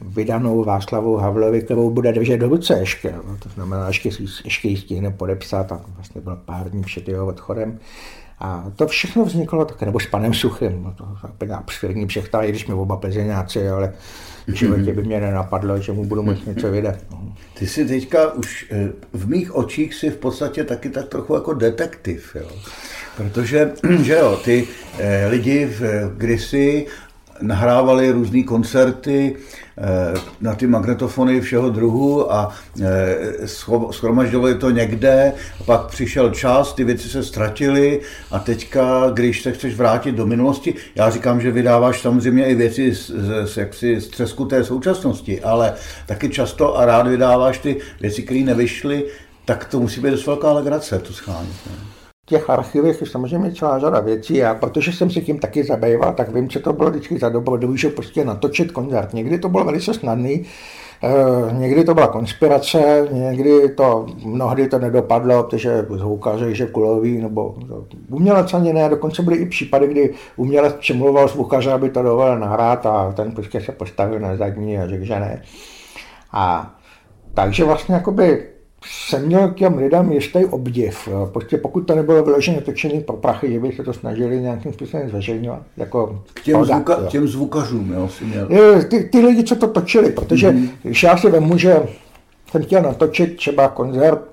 [0.01, 3.15] vydanou Václavu Havlovi, kterou bude držet do ruce ještě.
[3.27, 4.11] No, to znamená, ještě,
[4.45, 7.79] ještě ji stihne podepsat a vlastně byl pár dní před jeho odchodem.
[8.41, 12.49] A to všechno vzniklo také, nebo s panem Suchym, no to úplně absurdní všechta, i
[12.49, 13.93] když jsme oba plzeňáci, ale
[14.47, 16.97] v životě by mě nenapadlo, že mu budu moct něco vydat.
[17.11, 17.35] No.
[17.55, 21.55] Ty jsi teďka už eh, v mých očích si v podstatě taky tak trochu jako
[21.55, 22.49] detektiv, jo?
[23.17, 26.87] Protože, že jo, ty eh, lidi v, kdysi
[27.43, 29.70] nahrávali různé koncerty eh,
[30.41, 33.47] na ty magnetofony všeho druhu a eh,
[33.91, 35.33] schromažďovali to někde,
[35.67, 40.75] pak přišel čas, ty věci se ztratily a teďka, když se chceš vrátit do minulosti,
[40.95, 43.11] já říkám, že vydáváš samozřejmě i věci z,
[43.45, 45.75] z, jaksi, z třesku té současnosti, ale
[46.07, 49.05] taky často a rád vydáváš ty věci, které nevyšly,
[49.45, 51.57] tak to musí být dost velká legrace, to schánit.
[51.67, 52.00] Ne?
[52.31, 56.35] Těch archivech je samozřejmě celá řada věcí a protože jsem se tím taky zabýval, tak
[56.35, 59.13] vím, co to bylo vždycky za dobrodruh, že prostě natočit koncert.
[59.15, 60.47] Někdy to bylo velice snadný,
[61.03, 67.55] eh, někdy to byla konspirace, někdy to, mnohdy to nedopadlo, protože zvukaři, že kulový, nebo
[68.11, 72.87] umělec ani ne, dokonce byly i případy, kdy umělec přemluval zvukaře, aby to dovolil nahrát
[72.87, 75.43] a ten prostě se postavil na zadní a řekl, že ne.
[76.33, 76.75] A
[77.35, 81.09] takže vlastně jakoby jsem měl k těm lidem jistý obdiv.
[81.33, 85.09] Prostě pokud to nebylo vyloženě točený pro prachy, že by se to snažili nějakým způsobem
[85.09, 85.63] zveřejňovat.
[85.77, 88.49] Jako k těm, podat, zvuka, těm zvukařům, jo, si měl.
[88.89, 90.71] Ty, ty lidi, co to točili, protože mm-hmm.
[90.83, 91.83] když já si vemu, že
[92.51, 94.25] jsem chtěl natočit třeba koncert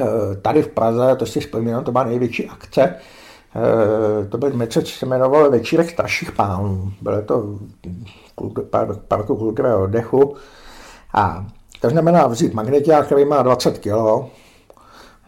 [0.00, 0.04] eh,
[0.42, 4.92] tady v Praze, to si vzpomínám, to byla největší akce, eh, to byl něco, co
[4.92, 6.92] se jmenovalo Večírek starších pánů.
[7.00, 7.58] Bylo to
[9.08, 10.36] parku kulturního oddechu
[11.14, 11.46] a
[11.80, 14.30] to znamená vzít magneták, který má 20 kg,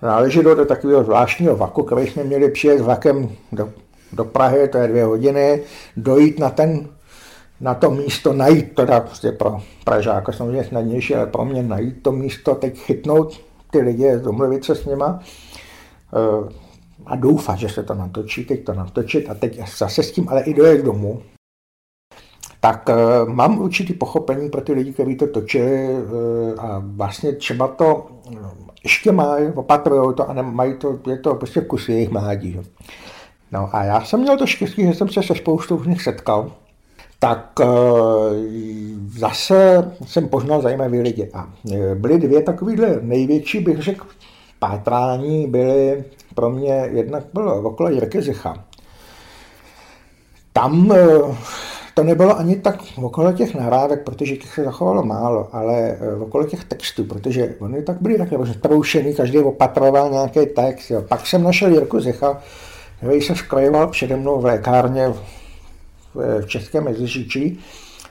[0.03, 3.69] náleží do takového zvláštního vaku, který jsme měli přijet vlakem do,
[4.13, 5.63] do Prahy, to je dvě hodiny,
[5.97, 6.89] dojít na ten
[7.61, 12.13] na to místo, najít teda prostě pro Pražáka samozřejmě snadnější, ale pro mě najít to
[12.13, 16.53] místo, teď chytnout ty lidi, domluvit se s nima eh,
[17.07, 20.43] a doufat, že se to natočí, teď to natočit a teď zase s tím ale
[20.43, 21.23] i dojet domů,
[22.61, 27.69] tak uh, mám určitý pochopení pro ty lidi, kteří to točili uh, a vlastně třeba
[27.69, 28.37] to uh,
[28.85, 32.53] ještě mají, opatrují to a nemají to, je to prostě kus jejich mládí.
[32.53, 32.63] Že?
[33.53, 36.53] No a já jsem měl to štěstí, že jsem se se spoustou z nich setkal,
[37.19, 37.61] tak
[39.19, 41.31] zase jsem poznal zajímavé lidi.
[41.35, 41.49] A
[41.95, 44.07] byly dvě takovéhle největší, bych řekl,
[44.59, 48.65] pátrání byly pro mě, jednak bylo okolo Jirky Zicha.
[50.53, 50.95] Tam
[51.95, 56.45] to nebylo ani tak okolo těch nahrávek, protože těch se zachovalo málo, ale eh, okolo
[56.45, 60.91] těch textů, protože oni tak byli takhle zbroušený, každý opatroval nějaký text.
[60.91, 61.03] Jo.
[61.03, 62.43] Pak jsem našel Jirku Zecha,
[62.97, 65.21] který se skrojoval přede mnou v lékárně v,
[66.41, 67.61] v Českém Meziříčí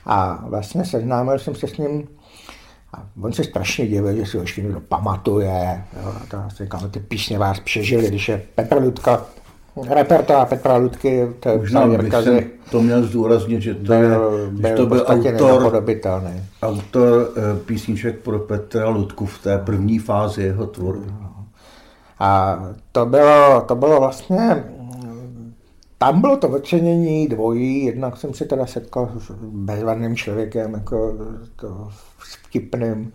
[0.06, 2.08] a vlastně seznámil jsem se s ním
[2.94, 5.84] a on se strašně divil, že si ho ještě někdo pamatuje.
[6.04, 6.14] Jo,
[6.72, 9.26] a to ty písně vás přežili, když je Petr Ludka
[9.90, 11.88] repertoár Petra Ludky, to je Možná
[12.22, 12.40] jsem
[12.72, 15.84] to měl zdůraznit, že to, byl, je, že to byl autor,
[16.62, 21.14] autor eh, písniček pro Petra Ludku v té první fázi jeho tvorby.
[22.20, 22.60] A
[22.92, 24.64] to bylo, to bylo vlastně,
[25.98, 31.14] tam bylo to ocenění dvojí, jednak jsem se teda setkal s bezvadným člověkem, jako
[31.56, 33.14] to vtipným,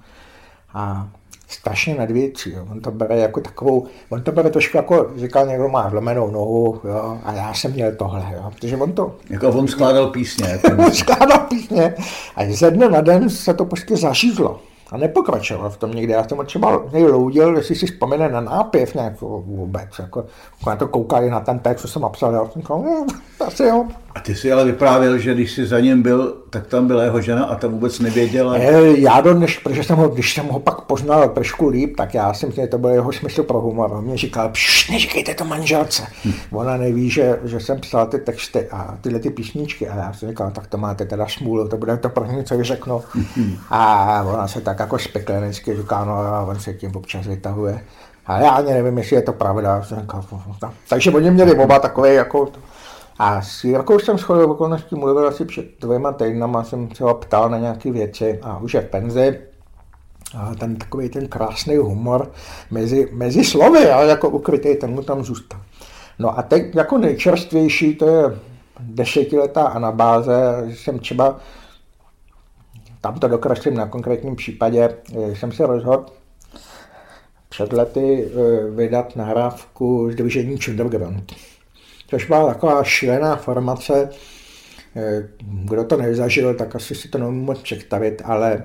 [0.75, 1.09] a
[1.55, 2.53] strašně nad věcí.
[2.53, 2.67] Jo.
[2.71, 6.81] On to bere jako takovou, on to bere trošku jako, říkal někdo má zlomenou nohu,
[6.85, 9.15] jo, a já jsem měl tohle, jo, protože on to...
[9.31, 10.61] Jako on skládal písně.
[10.79, 11.95] on skládal písně
[12.37, 16.15] a ze dne na den se to prostě zašízlo a nepokračoval v tom někde.
[16.15, 19.89] Já jsem třeba nejloudil, jestli si vzpomene na nápěv nějak vůbec.
[19.99, 20.27] Jako,
[20.67, 23.07] na to koukali na ten text, co jsem napsal, já jsem říkal, no,
[23.47, 23.87] asi jo.
[24.15, 27.21] A ty si ale vyprávěl, že když jsi za ním byl, tak tam byla jeho
[27.21, 28.57] žena a ta vůbec nevěděla.
[28.97, 32.35] Já do dneš, protože jsem ho, když jsem ho pak poznal trošku líp, tak já
[32.35, 33.93] jsem že to byl jeho smysl pro humor.
[33.93, 36.03] On mě říkal, pš, neříkejte to manželce.
[36.25, 36.33] Hm.
[36.53, 39.89] Ona neví, že, že jsem psal ty texty a tyhle ty písničky.
[39.89, 43.03] A já jsem říkal, tak to máte teda smůlu, to bude to první, co řeknu.
[43.37, 43.57] Hm.
[43.71, 47.81] A ona se tak jako speklenecky říká, no a on se tím občas vytahuje.
[48.27, 49.83] A já ani nevím, jestli je to pravda.
[50.89, 52.49] Takže oni měli oba takové jako
[53.19, 57.51] a s Jirkou jsem shodou okolností mluvil asi před dvěma týdnama, jsem se ho ptal
[57.51, 59.41] na nějaké věci a už je v penzi.
[60.39, 62.33] A ten takový ten krásný humor
[62.71, 65.61] mezi, mezi slovy, ale jako ukrytý, ten mu tam zůstal.
[66.19, 68.39] No a teď jako nejčerstvější, to je
[68.81, 71.37] desetiletá anabáze, jsem třeba,
[73.01, 74.97] tam to dokreslím na konkrétním případě,
[75.33, 76.07] jsem se rozhodl
[77.49, 81.33] před lety eh, vydat nahrávku Združení Chunderground
[82.15, 84.11] což byla taková šílená formace.
[84.97, 88.63] Eh, kdo to nezažil, tak asi si to nemůžu moc představit, ale eh,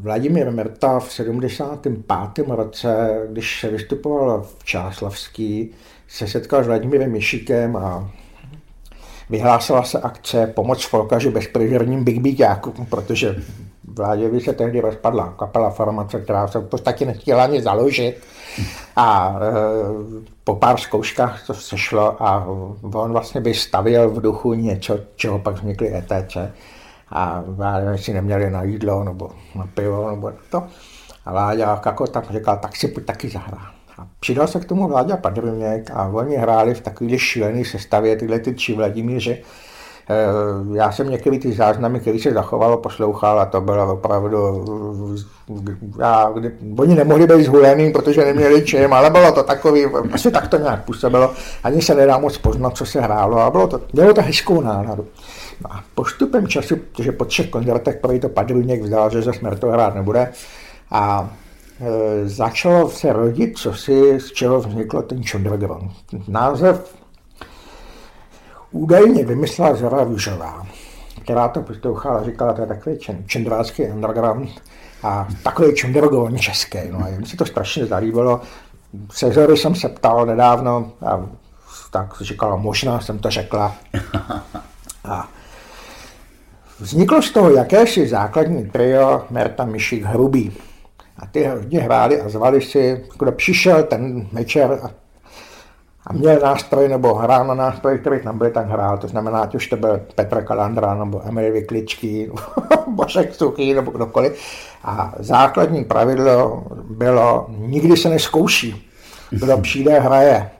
[0.00, 2.48] Vladimír Merta v 75.
[2.48, 5.70] roce, když se vystupoval v Čáslavský,
[6.08, 8.10] se setkal s Vladimírem Mišikem a
[9.30, 13.36] vyhlásila se akce Pomoc folkaři bezprežerním Big Beatákům, protože
[13.96, 18.16] Vláděvi se tehdy rozpadla kapela formace, která se v podstatě nechtěla ani založit.
[18.96, 22.46] A e, po pár zkouškách to sešlo a
[22.94, 26.36] on vlastně by stavěl v duchu něco, čeho pak vznikly ETC.
[27.12, 30.62] A já si neměli na jídlo nebo na pivo nebo to.
[31.24, 33.80] A Láďa jako tak říkal, tak si pojď taky zahrát.
[33.98, 38.38] A přidal se k tomu Vláďa Padrměk a oni hráli v takový šílený sestavě tyhle
[38.38, 39.42] ty tři Vladimíři,
[40.72, 44.64] já jsem některé ty záznamy, které se zachovalo, poslouchal a to bylo opravdu,
[45.98, 50.48] já, kdy, oni nemohli být zhulený, protože neměli čem, ale bylo to takový, asi tak
[50.48, 51.32] to nějak působilo,
[51.64, 55.06] ani se nedá moc poznat, co se hrálo a bylo to, mělo to hezkou náladu.
[55.64, 59.68] No a postupem času, protože po třech koncertech první to Padrůněk vzdal, že se to
[59.68, 60.32] hrát nebude
[60.90, 61.30] a
[61.80, 65.90] e, začalo se rodit, co si, z čeho vzniklo ten Chondragon.
[66.28, 66.99] Název
[68.72, 70.66] údajně vymyslela Zara Růžová,
[71.22, 74.50] která to poslouchala, říkala, to je takový čendrácký underground
[75.02, 76.78] a takový čendrogovní český.
[76.90, 78.40] No a mi se to strašně zalíbilo.
[79.12, 81.26] Se Zory jsem se ptal nedávno a
[81.90, 83.74] tak říkala, možná jsem to řekla.
[85.04, 85.28] A
[86.80, 90.52] vzniklo z toho jakési základní trio Merta Myšík Hrubý.
[91.18, 94.90] A ty hodně hráli a zvali si, kdo přišel ten večer a
[96.06, 98.98] a měl nástroj nebo hrál na nástroj, který tam byl, tak hrál.
[98.98, 102.30] To znamená, ať už to byl Petr Kalandra nebo Emil Vykličký,
[102.86, 104.38] Bošek Suchý nebo kdokoliv.
[104.84, 108.90] A základní pravidlo bylo, nikdy se neskouší.
[109.30, 110.50] Kdo přijde, hraje.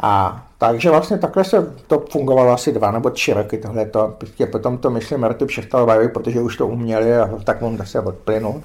[0.00, 4.14] A takže vlastně takhle se to fungovalo asi dva nebo tři roky tohleto.
[4.18, 8.00] Prostě potom to, myslím, Martu přestal bavit, protože už to uměli a tak on zase
[8.00, 8.62] odplynul.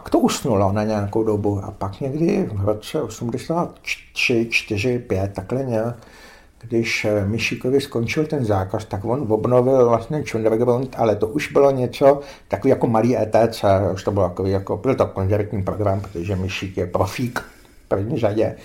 [0.00, 5.64] Pak to usnulo na nějakou dobu a pak někdy v roce 83, 4, 5, takhle
[5.64, 5.96] nějak,
[6.62, 11.70] když eh, Mišikovi skončil ten zákaz, tak on obnovil vlastně Chunderground, ale to už bylo
[11.70, 16.36] něco takový jako malý ETC, už to bylo takový jako, byl to koncertní program, protože
[16.36, 17.40] Mišik je profík
[17.84, 18.56] v první řadě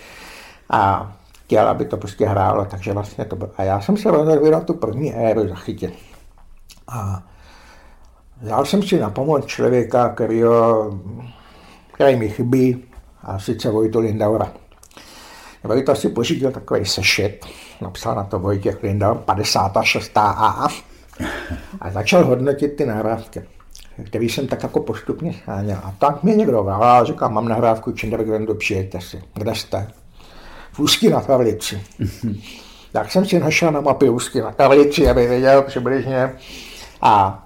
[0.69, 1.13] a
[1.45, 3.51] chtěl, aby to prostě hrálo, takže vlastně to bylo.
[3.57, 5.93] A já jsem se rozhodl tu první éru zachytit.
[6.88, 7.23] A
[8.45, 10.41] Vzal jsem si na pomoc člověka, který,
[11.93, 12.83] který mi chybí,
[13.23, 14.51] a sice Vojtu Lindaura.
[15.63, 17.45] Vojta si pořídil takový sešit,
[17.81, 20.17] napsal na to Vojtěch Lindaur 56.
[20.17, 20.67] A
[21.81, 23.43] a začal hodnotit ty nahrávky,
[24.05, 25.77] který jsem tak jako postupně scháněl.
[25.83, 29.21] A tak mě někdo volal a říkal, mám nahrávku Chindergrandu, přijďte si.
[29.33, 29.87] Kde jste?
[30.71, 31.81] V Úzky na Pavlici.
[32.91, 36.33] tak jsem si našel na mapě Úzky na Pavlici, aby věděl přibližně.
[37.01, 37.41] A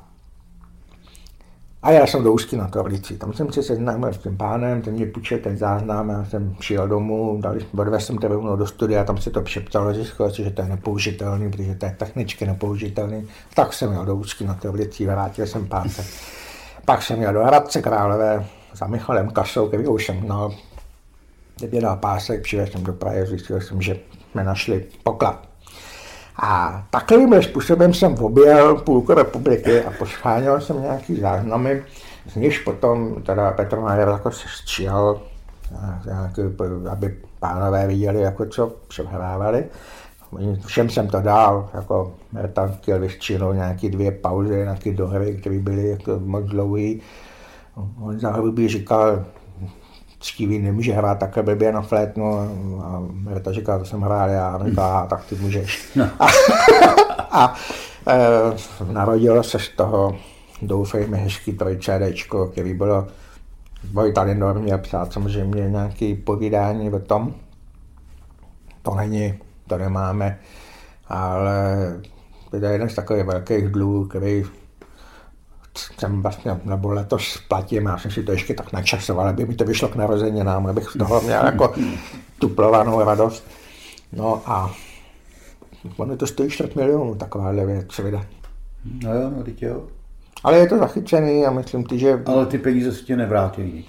[1.84, 3.18] a já jsem do Ústí na tablici.
[3.18, 6.88] Tam jsem se seznámil s tím pánem, ten mě půjčil ten záznam, já jsem přijel
[6.88, 10.68] domů, dali, odvezl jsem rovnou do studia, tam se to přeptalo, zjistil že to je
[10.68, 13.28] nepoužitelný, protože to je technicky nepoužitelný.
[13.54, 16.06] Tak jsem jel do Ústí na tablici, vrátil jsem pátek.
[16.86, 20.56] Pak jsem jel do Hradce Králové za Michalem Kasou, který už jsem no,
[21.82, 24.00] dal pásek, přijel jsem do Prahy, zjistil jsem, že
[24.32, 25.49] jsme našli poklad.
[26.42, 31.84] A takovým způsobem jsem objel půlku republiky a poscháněl jsem nějaký záznamy,
[32.28, 35.22] z nichž potom teda Petr Majer jako se stříhal,
[36.90, 39.66] aby pánové viděli, jako co přehrávali.
[40.66, 42.14] Všem jsem to dal, jako
[42.54, 46.94] tam chtěl vystříhnout nějaké dvě pauzy, nějaké dohry, které byly jako moc dlouhé.
[48.02, 48.36] On za
[48.66, 49.26] říkal,
[50.22, 52.40] Stevie nemůže hrát takhle blbě na flétnu
[52.84, 55.90] a Merta říká, to jsem hrál já, a říká, tak ty můžeš.
[55.96, 56.10] No.
[56.20, 56.28] A,
[57.32, 57.56] a
[58.08, 60.18] e, narodilo se z toho,
[60.62, 63.08] doufejme, hezký trojčádečko, který bylo
[63.92, 67.34] Vojta Lindor měl psát samozřejmě nějaké povídání o tom.
[68.82, 69.34] To není,
[69.68, 70.40] to nemáme,
[71.08, 71.78] ale
[72.50, 74.44] to je jeden z takových velkých dluhů, který
[76.00, 79.66] jsem vlastně, nebo letos splatím, já jsem si to ještě tak načasoval, aby mi to
[79.66, 81.74] vyšlo k narozeninám, abych z toho měl jako
[82.40, 83.48] tuplovanou radost.
[84.14, 84.72] No a
[85.98, 88.26] ono to stojí 4 milionů, takováhle věc vydat.
[89.04, 89.84] No jo, no teď jo.
[90.44, 92.24] Ale je to zachycený a myslím ty, že...
[92.26, 93.88] Ale ty peníze se tě nevrátí.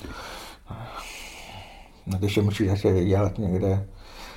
[2.06, 3.86] No, když je musí zase vydělat někde.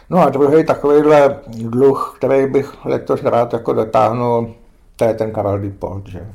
[0.09, 4.55] No a druhý takovýhle dluh, který bych letos rád jako dotáhnul,
[4.95, 6.27] to je ten Karel Dipold, že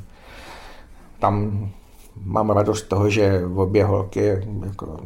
[1.19, 1.69] tam
[2.25, 4.25] mám radost toho, že obě holky
[4.65, 4.99] jako,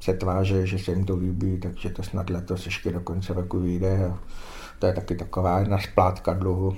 [0.00, 3.58] se tváře, že se jim to líbí, takže to snad letos ještě do konce roku
[3.58, 4.06] vyjde.
[4.06, 4.18] A
[4.78, 6.76] to je taky taková jedna splátka dluhu.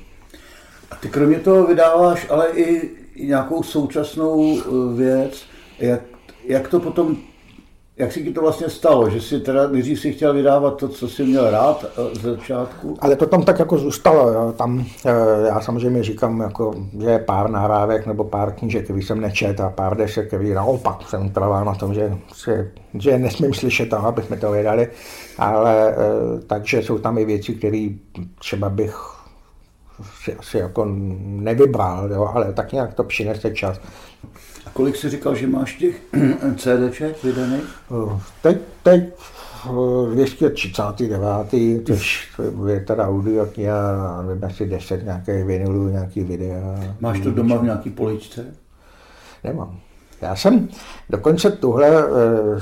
[0.91, 2.91] A ty kromě toho vydáváš ale i
[3.27, 5.45] nějakou současnou eh, věc.
[5.79, 6.01] Jak,
[6.45, 7.17] jak to potom
[7.97, 11.09] Jak si ti to vlastně stalo, že si teda nejdřív si chtěl vydávat to, co
[11.09, 12.97] jsi měl rád eh, z začátku?
[13.01, 14.33] Ale to tam tak jako zůstalo.
[14.33, 14.55] Jo.
[14.57, 15.13] Tam, eh,
[15.47, 19.71] já samozřejmě říkám, jako, že je pár nahrávek nebo pár knížek, který jsem nečet a
[19.71, 24.37] pár desek, který naopak jsem trval na tom, že, že, že nesmím slyšet abych mi
[24.37, 24.89] to vydali.
[25.39, 25.97] Ale eh,
[26.47, 27.89] takže jsou tam i věci, které
[28.39, 28.97] třeba bych
[30.23, 30.85] si asi jako
[31.21, 33.81] nevybral, jo, ale tak nějak to přinese čas.
[34.73, 36.01] Kolik jsi říkal, že máš těch
[36.57, 37.65] CDček vydaných?
[38.43, 39.15] Teď, teď
[40.13, 41.29] 239.
[41.87, 42.29] což
[42.69, 46.81] je teda audio kniha, nevím, asi 10 nějakých vinilů, nějaký videa.
[47.01, 48.47] Máš to doma v nějaký poličce?
[49.45, 49.79] Nemám.
[50.21, 50.69] Já jsem
[51.11, 52.61] dokonce tuhle eh,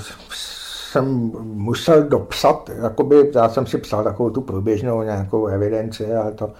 [0.90, 6.52] jsem musel dopsat, jakoby, já jsem si psal takovou tu průběžnou nějakou evidenci, ale to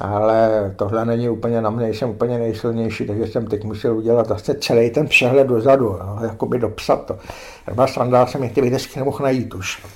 [0.00, 4.54] ale tohle není úplně na mě, jsem úplně nejsilnější, takže jsem teď musel udělat vlastně
[4.54, 7.18] celý ten přehled dozadu, jo, jakoby dopsat to.
[7.66, 9.86] Třeba sranda jsem ty videsky nemohl najít už.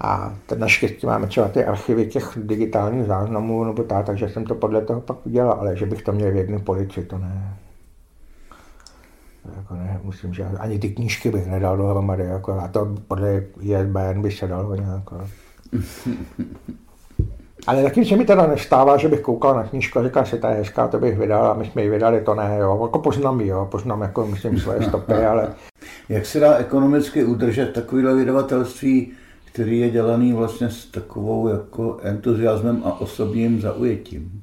[0.00, 4.54] A teď naštěstí máme třeba ty archivy těch digitálních záznamů nebo tak, takže jsem to
[4.54, 7.56] podle toho pak udělal, ale že bych to měl v jedné polici, to ne.
[9.56, 14.22] Jako ne, musím, že ani ty knížky bych nedal dohromady, jako, a to podle ISBN
[14.22, 15.02] by se dalo nějak.
[17.68, 20.50] Ale taky se mi teda nestává, že bych koukal na knížku a říkal si, ta
[20.50, 22.78] je hezká, to bych vydal a my jsme ji vydali, to ne, jo.
[22.82, 25.54] Jako poznám jo, poznám jako, myslím, svoje stopy, ale...
[26.08, 29.12] Jak se dá ekonomicky udržet takovýhle vydavatelství,
[29.44, 34.42] který je dělaný vlastně s takovou jako entuziasmem a osobním zaujetím?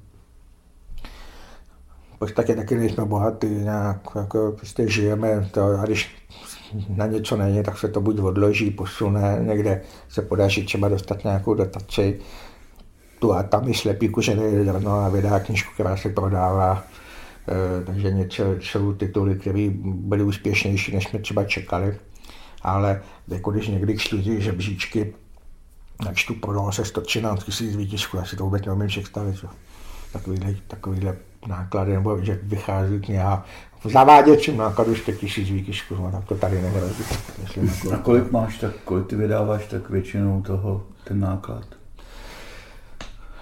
[2.15, 6.15] V podstatě taky nejsme bohatí, nějak jako prostě žijeme, to, a když
[6.89, 11.53] na něco není, tak se to buď odloží, posune, někde se podaří třeba dostat nějakou
[11.53, 12.19] dotaci,
[13.19, 16.83] tu a tam i slepý kuřený zrno a vydá knižku, která se prodává.
[17.81, 21.97] E, takže něco, jsou tituly, které byly úspěšnější, než jsme třeba čekali.
[22.61, 25.13] Ale jako když někdy čtu ty žebříčky,
[26.05, 29.45] načtu prodalo se 113 tisíc výtisků, já si to vůbec neumím představit.
[30.13, 31.15] Takovýhle, takovýhle
[31.47, 33.45] náklady, nebo že vychází kniha
[33.83, 37.03] v zaváděčím nákladu 100 tisíc výtisků, no, tak to tady nehrozí.
[37.55, 37.93] Jako...
[37.93, 41.65] A kolik máš, tak kolik ty vydáváš, tak většinou toho ten náklad?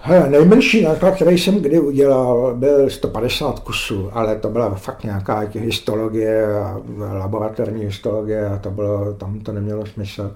[0.06, 5.38] Hele, nejmenší náklad, který jsem kdy udělal, byl 150 kusů, ale to byla fakt nějaká
[5.52, 6.80] histologie, a
[7.12, 10.34] laboratorní histologie a to bylo, tam to nemělo smysl.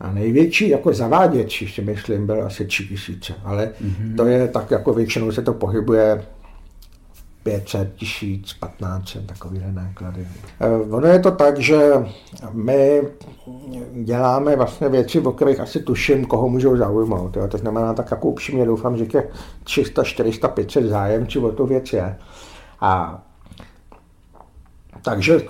[0.00, 4.16] A největší jako zaváděč, si myslím, byl asi 3000, ale mm-hmm.
[4.16, 6.22] to je tak, jako většinou se to pohybuje
[7.44, 10.28] 500, 1000, 1500, takovýhle náklady.
[10.60, 11.92] Eh, ono je to tak, že
[12.52, 13.02] my
[14.02, 17.36] děláme vlastně věci, o kterých asi tuším, koho můžou zaujmout.
[17.36, 17.48] Jo.
[17.48, 19.32] To znamená, tak jako upřímně doufám, že těch
[19.64, 22.16] 300, 400, 500 zájemců o tu věc je.
[22.80, 23.22] A
[25.02, 25.40] takže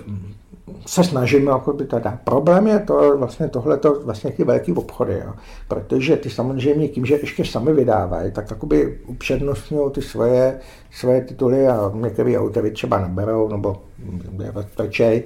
[0.85, 2.19] se snažíme jako by teda.
[2.23, 5.33] Problém je to vlastně tohleto, vlastně ty velký obchody, jo.
[5.67, 10.59] protože ty samozřejmě tím, že ještě sami vydávají, tak jakoby upřednostňují ty svoje,
[10.91, 13.81] svoje tituly a některé autory třeba naberou nebo
[14.75, 15.23] trčej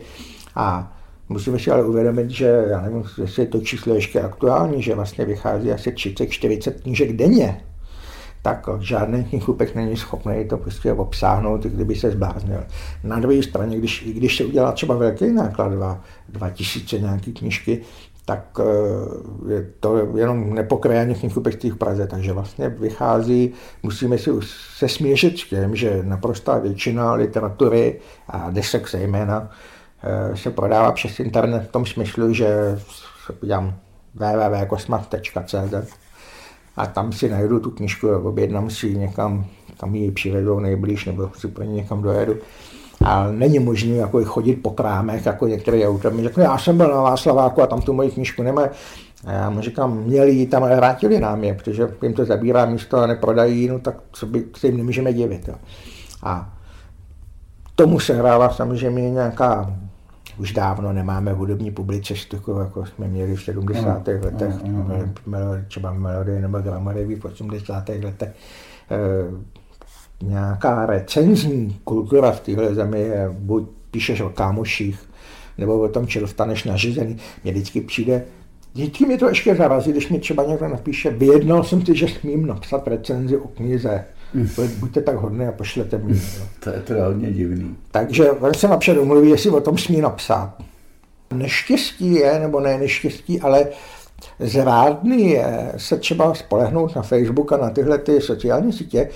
[0.56, 0.96] a
[1.32, 5.26] Musíme si ale uvědomit, že já nevím, jestli je to číslo ještě aktuální, že vlastně
[5.26, 7.62] vychází asi 30-40 knížek denně
[8.42, 12.64] tak žádný knihkupek není schopný to prostě obsáhnout, kdyby se zbláznil.
[13.04, 17.82] Na druhé straně, když, když se udělá třeba velký náklad, dva, dva tisíce nějaký knižky,
[18.26, 24.32] tak eh, je to jenom nepokrajený knihkupectví v Praze, takže vlastně vychází, musíme si
[24.78, 29.50] se smířit s tím, že naprostá většina literatury a desek zejména
[30.04, 32.80] eh, se prodává přes internet v tom smyslu, že
[33.26, 33.76] se podívám
[34.16, 36.09] www.kosmat.cz
[36.80, 39.46] a tam si najdu tu knižku a objednám si někam,
[39.78, 42.36] tam ji přivedou nejblíž, nebo si pro ně někam dojedu.
[43.06, 46.88] A není možné jako chodit po krámech, jako některé autor mi řekne, já jsem byl
[46.88, 48.70] na Václaváku a tam tu moji knižku nemají.
[49.26, 52.66] A já mu říkám, měli ji tam, ale vrátili nám je, protože jim to zabírá
[52.66, 55.48] místo a neprodají, no tak co by, se jim nemůžeme divit.
[55.48, 55.56] Jo.
[56.24, 56.54] A
[57.76, 59.74] tomu se hrává samozřejmě nějaká
[60.40, 64.08] už dávno nemáme hudební publicistiku, jako jsme měli v 70.
[64.08, 65.40] No, letech, no, no, no.
[65.68, 67.90] třeba melodie nebo gramoreví v 80.
[67.90, 68.30] letech.
[68.30, 68.36] E,
[70.26, 75.10] nějaká recenzní kultura v téhle zemi je, buď píšeš o kámoších,
[75.58, 77.18] nebo o tom, či dostaneš nařízený.
[77.44, 78.24] Mně vždycky přijde,
[78.74, 82.48] Vždycky mi to ještě zarazí, když mi třeba někdo napíše, vyjednal jsem si, že smím
[82.48, 84.06] napsat recenzi o knize
[84.80, 86.16] buďte tak hodný a pošlete mě.
[86.60, 87.76] To je teda hodně divný.
[87.92, 90.54] Takže on se napřed domluví, jestli o tom smí napsat.
[91.34, 93.68] Neštěstí je, nebo ne neštěstí, ale
[94.40, 99.10] zrádný je se třeba spolehnout na Facebook a na tyhle ty sociální sítě,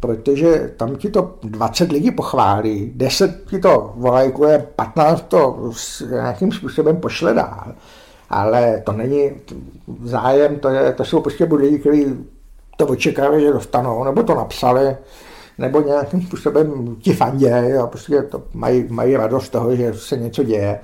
[0.00, 5.70] protože tam ti to 20 lidí pochválí, 10 ti to volajkuje, 15 to
[6.10, 7.74] nějakým způsobem pošle dál.
[8.30, 9.30] Ale to není
[10.02, 12.06] zájem, to, je, to jsou prostě lidi, kteří
[12.78, 14.96] to očekávali, že dostanou, nebo to napsali,
[15.58, 20.42] nebo nějakým způsobem ti fandějí a prostě to mají, mají radost toho, že se něco
[20.42, 20.80] děje.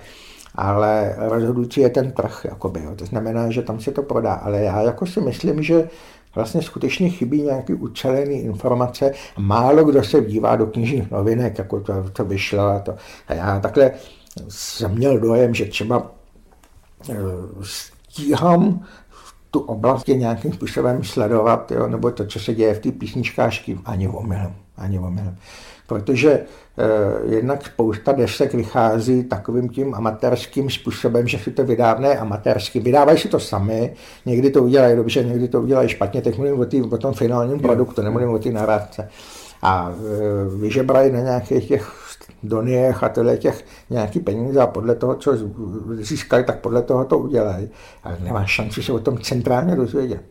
[0.55, 2.95] Ale rozhodující je ten trh, jakoby, jo.
[2.97, 4.33] to znamená, že tam se to prodá.
[4.33, 5.89] Ale já jako si myslím, že
[6.35, 9.13] vlastně skutečně chybí nějaký ucelený informace.
[9.39, 12.95] Málo kdo se dívá do knižních novinek, jako to, to vyšlo a to.
[13.29, 13.91] A já takhle
[14.49, 16.11] jsem měl dojem, že třeba
[17.11, 17.15] eh,
[17.63, 18.85] stíhám
[19.55, 23.79] tu oblast je nějakým způsobem sledovat, jo, nebo to, co se děje v té písničkářky,
[23.85, 25.35] ani v omylu, ani v omylu.
[25.87, 32.81] Protože eh, jednak spousta desek vychází takovým tím amatérským způsobem, že si to vydávne amatérsky.
[32.81, 33.95] Vydávají si to sami,
[34.27, 37.61] někdy to udělají dobře, někdy to udělají špatně, teď mluvím o, tý, o tom finálním
[37.61, 39.09] produktu, nemluvím o té narážce
[39.65, 41.93] a e, vyžebrají na nějakých těch
[42.43, 45.33] doniech a tyhle těch nějaký peníze a podle toho, co
[46.01, 47.69] získali, tak podle toho to udělají.
[48.05, 50.23] Ale nemá šanci se o tom centrálně dozvědět.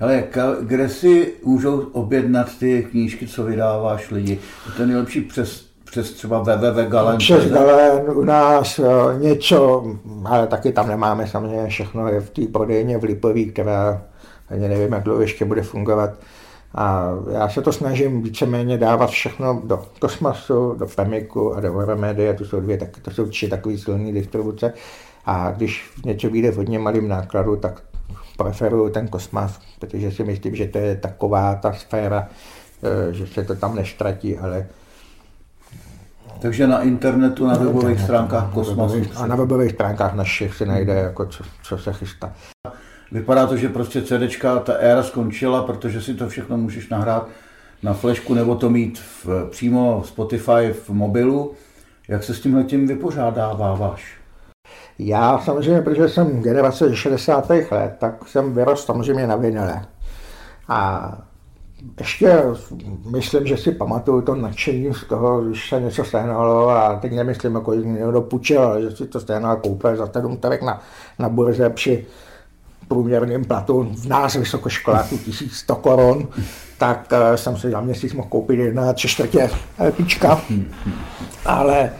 [0.00, 0.24] Ale
[0.60, 4.38] kde si můžou objednat ty knížky, co vydáváš lidi?
[4.76, 7.18] To je nejlepší přes přes třeba www Galen.
[7.18, 8.82] Přes Galen u nás e,
[9.18, 9.86] něco,
[10.24, 14.02] ale taky tam nemáme samozřejmě všechno, je v té prodejně v Lipový, která
[14.48, 16.10] ani nevím, jak dlouho ještě bude fungovat.
[16.74, 22.34] A já se to snažím víceméně dávat všechno do kosmasu, do Pemiku a do Euromedia,
[22.34, 24.72] to jsou, dvě, tak, to jsou tři takové silné distribuce.
[25.26, 27.82] A když něco vyjde v hodně malým nákladu, tak
[28.36, 32.28] preferuju ten kosmas, protože si myslím, že to je taková ta sféra,
[32.82, 34.66] eh, že se to tam neštratí, ale
[36.40, 39.02] takže na internetu, na, na webových internetu, stránkách Kosmosu.
[39.16, 42.32] A na webových stránkách našich si najde, jako co, co se chystá.
[43.12, 47.28] Vypadá to, že prostě CDčka, ta éra skončila, protože si to všechno můžeš nahrát
[47.82, 51.52] na flešku nebo to mít v, přímo v Spotify v mobilu.
[52.08, 54.16] Jak se s tímhle tím vypořádáváš?
[54.98, 57.50] Já samozřejmě, protože jsem generace 60.
[57.50, 59.86] let, tak jsem vyrostl samozřejmě na vinile.
[60.68, 61.12] A
[62.00, 62.42] ještě
[63.10, 67.54] myslím, že si pamatuju to nadšení z toho, když se něco sehnalo a teď nemyslím,
[67.54, 70.82] jako někdo půjčil, ale že si to sehnal koupil za 7 na,
[71.18, 72.06] na burze při
[72.88, 76.28] průměrným platu v nás vysokoškoláku 1100 korun,
[76.78, 79.50] tak eh, jsem si za měsíc mohl koupit jedna tři čtvrtě
[79.96, 80.40] pička.
[81.46, 81.92] Ale eh,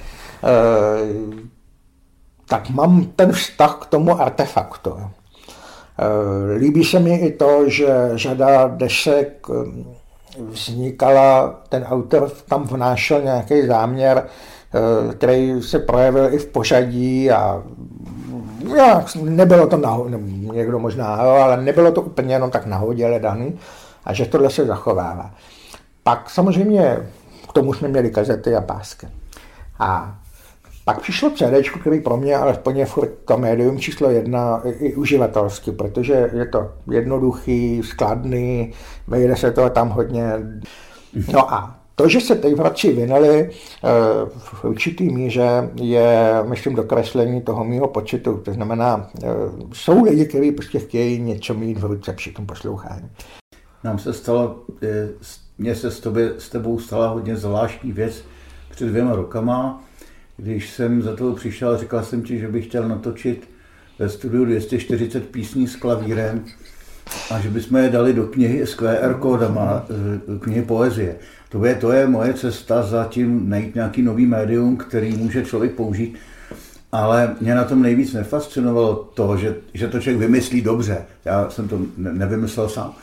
[2.49, 4.97] tak mám ten vztah k tomu artefaktu.
[4.99, 9.47] Eh, líbí se mi i to, že řada desek
[10.49, 14.27] vznikala, ten autor tam vnášel nějaký záměr,
[15.13, 17.63] který se projevil i v pořadí a
[18.69, 20.19] No, já, nebylo to nahodě,
[20.53, 23.53] někdo možná, jo, ale nebylo to úplně jenom tak nahodě ledany
[24.05, 25.31] a že tohle se zachovává.
[26.03, 27.11] Pak samozřejmě
[27.49, 29.09] k tomu jsme měli kazety a pásky.
[29.79, 30.19] A
[30.85, 35.73] pak přišlo CD, který pro mě alespoň je furt to médium číslo jedna i uživatelsky,
[35.73, 38.73] protože je to jednoduchý, skladný,
[39.07, 40.33] vejde se to tam hodně.
[41.33, 43.89] No a to, že se Tejvratři vinili eh,
[44.39, 48.37] v určitý míře, je, myslím, dokreslení toho mýho početu.
[48.45, 49.29] To znamená, eh,
[49.73, 53.09] jsou lidi, kteří prostě chtějí něco mít v ruce při tom poslouchání.
[53.85, 54.65] Nám se stalo,
[55.59, 58.25] mně se s, tobě, s tebou stala hodně zvláštní věc
[58.71, 59.85] před dvěma rokama,
[60.37, 63.49] když jsem za toho přišel a říkal jsem ti, že bych chtěl natočit
[63.99, 66.45] ve studiu 240 písní s klavírem
[67.31, 71.17] a že bychom je dali do knihy s QR kódama, eh, knihy poezie.
[71.49, 76.17] To je, to je moje cesta zatím najít nějaký nový médium, který může člověk použít.
[76.93, 81.05] Ale mě na tom nejvíc nefascinovalo to, že, že to člověk vymyslí dobře.
[81.25, 82.95] Já jsem to nevymyslel sám.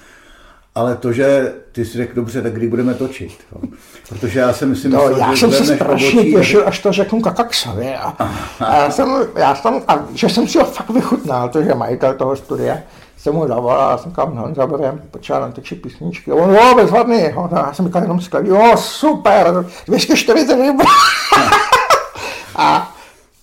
[0.76, 3.38] Ale to, že ty si řekl, dobře, tak kdy budeme točit.
[3.52, 3.62] Jo.
[4.10, 6.92] Protože já jsem si myslel, no, já že jsem se strašně obočí, těšil, až to
[6.92, 7.96] řeknu Kakaksovi.
[7.96, 8.16] A,
[8.60, 12.14] a, já jsem, já jsem, a že jsem si ho fakt vychutnal, to, že majitel
[12.14, 12.78] toho studia
[13.24, 16.32] jsem mu zavolal, jsem kam no, zaberem, počal na ty písničky.
[16.32, 20.86] On, jo, bezvadný, jo, no, no, já jsem říkal jenom sklaví, jo, super, 240 liber.
[22.56, 22.96] a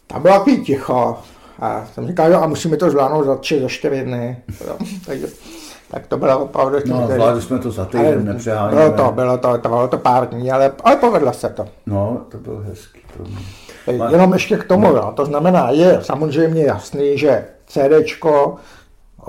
[0.06, 1.18] tam bylo takový ticho.
[1.60, 4.36] A jsem říkal, jo, a musíme to zvládnout za tři, za čtyři dny.
[4.66, 4.76] Jo,
[5.06, 5.26] takže,
[5.90, 6.78] tak to bylo opravdu...
[6.86, 8.82] No, zvládli jsme to za týden, nepřeháníme.
[8.82, 11.66] Bylo to, bylo to, to bylo to pár dní, ale, ale povedlo se to.
[11.86, 13.00] No, to bylo hezký.
[13.16, 13.22] To
[13.92, 14.10] bylo.
[14.10, 14.96] Jenom ještě k tomu, no.
[14.96, 18.56] jo, to znamená, je samozřejmě jasný, že CDčko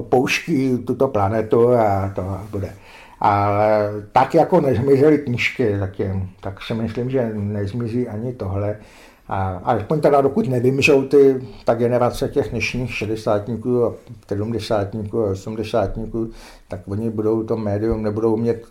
[0.01, 2.73] opouští tuto planetu a to bude.
[3.19, 8.77] Ale tak jako nezmizely knížky, tak, je, tak si myslím, že nezmizí ani tohle.
[9.27, 13.93] A alespoň teda dokud nevymřou ty, ta generace těch dnešních 60 a
[14.27, 15.91] 70 a 80
[16.67, 18.65] tak oni budou to médium nebudou umět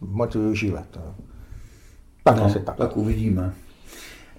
[0.00, 0.86] moc využívat.
[2.24, 2.76] Tak no, asi tak.
[2.76, 3.52] Tak uvidíme.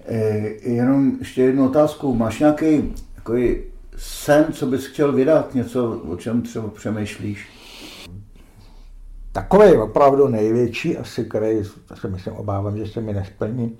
[0.06, 0.18] E,
[0.62, 2.14] jenom ještě jednu otázku.
[2.14, 3.56] Máš nějaký takový
[3.96, 5.54] sen, co bys chtěl vydat?
[5.54, 7.48] Něco, o čem třeba přemýšlíš?
[9.32, 11.64] Takový opravdu největší, asi který,
[11.94, 13.78] se myslím, obávám, že se mi nesplní,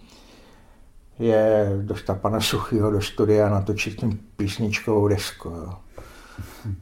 [1.18, 5.48] je dostat pana Suchýho do studia natočit tím písničkovou desku.
[5.48, 5.72] Jo.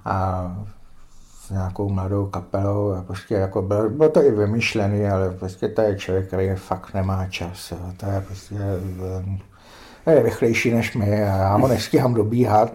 [0.05, 0.57] A
[1.41, 5.83] s nějakou mladou kapelou a prostě jako bylo, bylo to i vymyšlený, ale prostě to
[5.83, 7.71] je člověk, který fakt nemá čas.
[7.71, 7.79] Jo.
[7.97, 8.55] To je prostě
[10.11, 12.73] je rychlejší než my a já ho nestíhám dobíhat,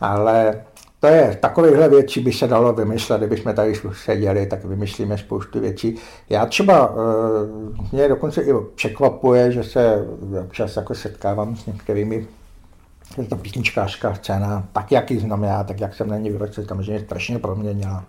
[0.00, 0.64] ale
[1.00, 5.96] to je, takovéhle věci by se dalo vymyslet, kdybychom tady seděli, tak vymyslíme spoustu věcí.
[6.30, 10.06] Já třeba, eh, mě dokonce i překvapuje, že se
[10.44, 12.26] občas jako setkávám s některými
[13.18, 16.64] je to písničkářská scéna, tak jak ji znám já, tak jak jsem na ní vyrostl,
[16.64, 18.04] samozřejmě strašně proměnila.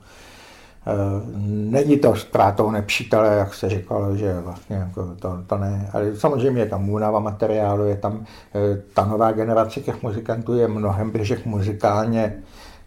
[0.87, 5.89] Eh, není to ztrátou nepřítele, jak se říkalo, že vlastně jako to, to ne.
[5.93, 8.25] Ale samozřejmě je tam únava materiálu, je tam
[8.55, 12.33] eh, ta nová generace těch muzikantů je mnohem blíže muzikálně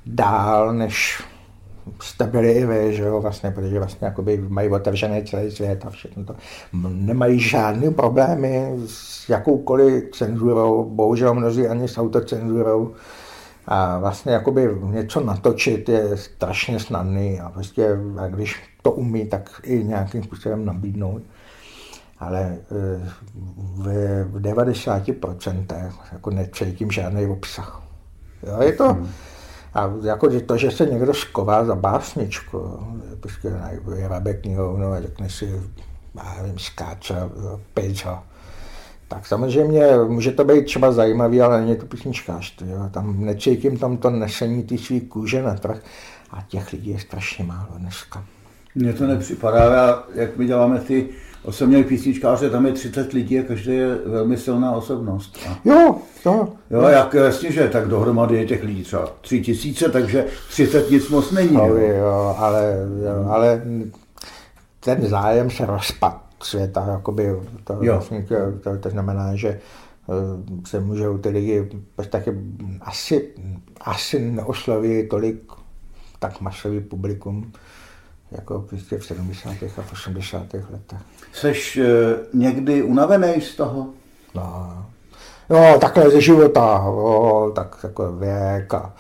[0.06, 1.22] dál, než
[2.02, 5.90] jste byli i vy, že jo, vlastně, protože vlastně jakoby mají otevřený celý svět a
[5.90, 6.34] všechno to.
[6.90, 12.92] Nemají žádné problémy s jakoukoliv cenzurou, bohužel mnozí ani s autocenzurou.
[13.66, 19.60] A vlastně jakoby něco natočit je strašně snadný a prostě a když to umí, tak
[19.62, 21.22] i nějakým způsobem nabídnout.
[22.18, 22.58] Ale e,
[23.54, 27.82] v, v 90% jako necítím žádný obsah.
[28.42, 29.08] Jo, je to, hmm
[29.74, 32.80] a jako to, že se někdo sková za básničku,
[33.20, 33.52] prostě
[33.88, 35.62] vyrabe knihovnu a řekne si,
[36.14, 37.14] já nevím, skáče,
[37.74, 38.06] pejč
[39.10, 42.70] tak samozřejmě může to být třeba zajímavý, ale není to písničkářství.
[42.70, 42.88] Jo.
[42.90, 45.82] Tam necítím tam to nesení ty svý kůže na trh
[46.30, 48.24] a těch lidí je strašně málo dneska.
[48.74, 51.08] Mně to nepřipadá, jak my děláme ty
[51.42, 55.38] osobní písničkáře, tam je 30 lidí a každý je velmi silná osobnost.
[55.48, 55.58] A...
[55.64, 55.96] Jo,
[56.26, 56.48] jo.
[56.70, 61.08] Jo, jak jasně, že tak dohromady je těch lidí třeba tři tisíce, takže 30 nic
[61.08, 61.54] moc není.
[61.54, 63.62] Jo, jo, jo ale, jo, ale
[64.80, 67.92] ten zájem se rozpad světa, jakoby to, jo.
[67.92, 68.26] Vlastně,
[68.62, 69.60] to, to znamená, že eh,
[70.66, 71.68] se můžou ty lidi
[72.10, 72.32] taky
[72.80, 73.28] asi,
[73.80, 75.52] asi neosloví tolik
[76.20, 77.52] tak masový publikum,
[78.30, 79.50] jako prostě v 70.
[79.78, 80.54] a 80.
[80.54, 81.00] letech.
[81.32, 81.84] Seš uh,
[82.40, 83.88] někdy unavený z toho?
[84.34, 84.86] No,
[85.50, 88.94] no takhle ze života, o, tak takový věk a,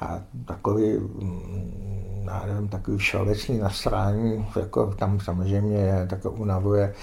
[0.00, 6.94] a takový, mm, já nevím, takový všeobecný nasrání, jako tam samozřejmě je, tak unavuje,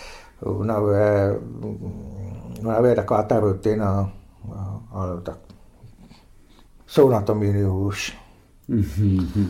[0.46, 1.40] unavuje,
[2.62, 4.12] unavuje taková ta rutina,
[4.92, 5.38] ale tak
[6.88, 8.18] jsou na tom jiný hůř.
[8.70, 9.48] Mm-hmm.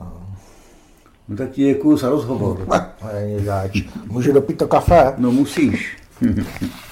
[0.00, 0.12] No.
[1.28, 2.66] No tak ti děkuju za rozhovor.
[3.14, 3.82] Není zač.
[4.06, 5.14] Můžu dopít to kafe?
[5.18, 5.96] No musíš.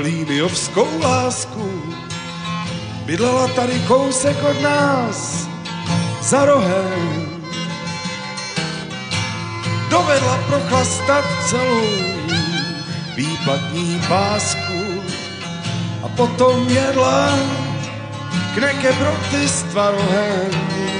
[0.00, 1.82] Felíniovskou lásku,
[3.04, 5.48] bydlela tady kousek od nás,
[6.20, 7.28] za rohem.
[9.90, 11.84] Dovedla prochlastat celou
[13.16, 15.02] výplatní pásku
[16.02, 17.38] a potom jedla
[18.54, 20.99] k nekebroty s tvarohem.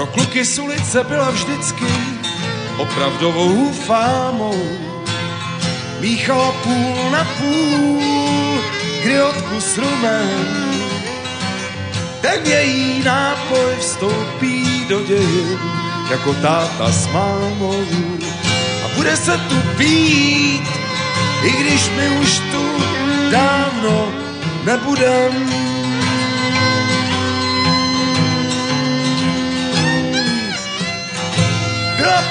[0.00, 1.84] Pro kluky z ulice byla vždycky
[2.76, 4.62] opravdovou fámou.
[6.00, 8.60] Míchala půl na půl,
[9.02, 10.28] kryotku s rumem.
[12.20, 15.58] Ten její nápoj vstoupí do dějin,
[16.10, 17.84] jako táta s mámou.
[18.84, 20.68] A bude se tu pít,
[21.44, 22.82] i když my už tu
[23.30, 24.12] dávno
[24.64, 25.50] nebudem.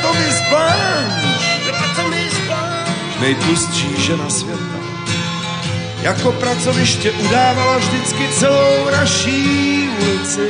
[0.02, 4.80] Byla to mi Blanche, nejtlustší žena světa.
[6.02, 10.50] Jako pracoviště udávala vždycky celou naší ulici.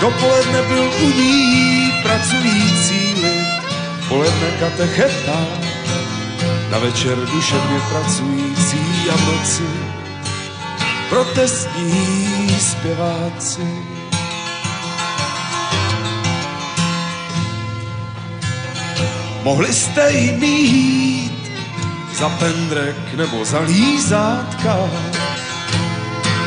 [0.00, 3.46] Dopoledne byl u ní pracující lid,
[4.08, 5.46] poledne katecheta,
[6.70, 9.96] Na večer duševně pracující a v noci
[11.08, 13.95] protestní zpěváci.
[19.46, 21.52] Mohli jste jí mít
[22.14, 24.76] za pendrek nebo za lízátka.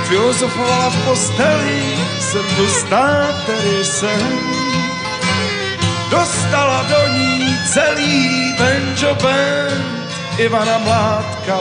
[0.03, 1.83] Filozofovala v posteli,
[2.19, 4.39] jsem dostá tedy jsem.
[6.09, 11.57] Dostala do ní celý banjo band Ivana Mládka.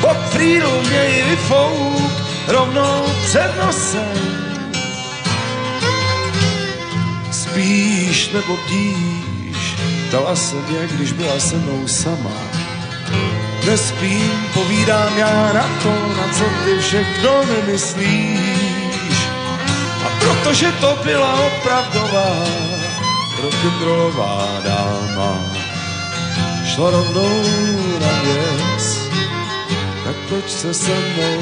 [0.00, 2.12] Po frýlu měj vyfouk
[2.48, 4.18] rovnou před nosem.
[7.30, 9.19] Spíš nebo bdíš,
[10.10, 12.36] dala se mě, když byla se mnou sama.
[13.66, 19.28] Nespím, povídám já na to, na co ty všechno nemyslíš.
[20.04, 22.44] A protože to byla opravdová,
[23.42, 25.38] rock'n'rollová dáma,
[26.74, 27.42] šla rovnou
[28.00, 28.98] na věc,
[30.04, 31.40] tak proč se se mnou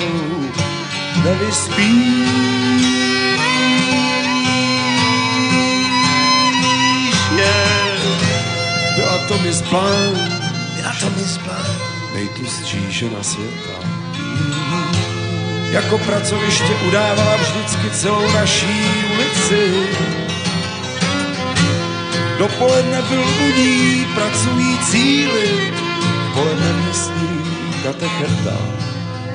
[1.24, 3.07] nevyspíš?
[9.28, 10.40] To Miss Blanche,
[10.76, 11.72] Byla to Miss Blanche.
[12.14, 13.72] nejtlustší žena světa.
[15.70, 19.86] Jako pracoviště udávala vždycky celou naší ulici.
[22.38, 25.74] Dopoledne byl u ní pracující lid,
[26.34, 27.44] poledne místní
[27.82, 28.58] katecheta,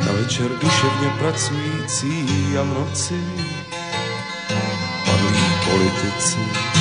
[0.05, 2.27] na večer duševně pracující
[2.59, 3.23] a v noci
[5.05, 6.72] padlí politici.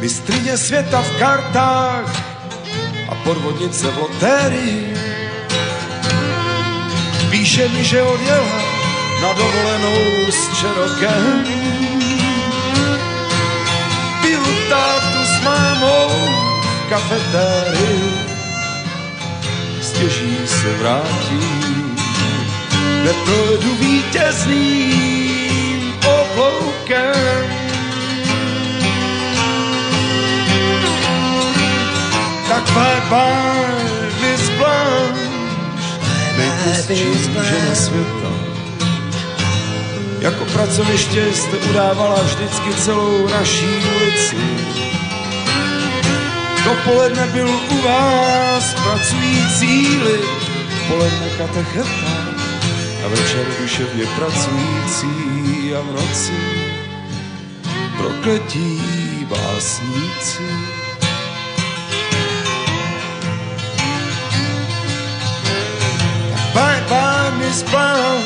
[0.00, 2.22] Mistrině světa v kartách
[3.08, 4.96] a podvodnice v lotérii.
[7.30, 8.62] Píše mi, že odjela
[9.22, 11.44] na dovolenou s Čerokem.
[14.22, 16.08] Piju tátu s mámou
[16.62, 18.12] v kafetérii.
[19.82, 21.40] Stěží se vrátí,
[23.04, 25.14] neprojedu vítězným
[26.04, 27.59] obloukem.
[32.74, 35.30] Tak bye bye, Miss Blanche,
[36.36, 38.30] nejtlustší žena světa.
[40.20, 43.66] Jako pracoviště jste udávala vždycky celou naší
[43.96, 44.36] ulici.
[46.64, 50.50] Dopoledne byl u vás pracující lid,
[50.88, 52.40] poledne katecheta
[53.04, 56.32] a večer duševně pracující a v noci
[57.96, 58.82] prokletí
[59.30, 60.79] básníci.
[67.40, 68.20] Miss Brown.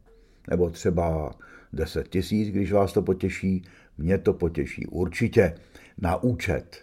[0.50, 1.36] nebo třeba
[1.74, 3.64] 10 tisíc, když vás to potěší,
[3.98, 5.56] mě to potěší určitě.
[5.98, 6.78] Na účet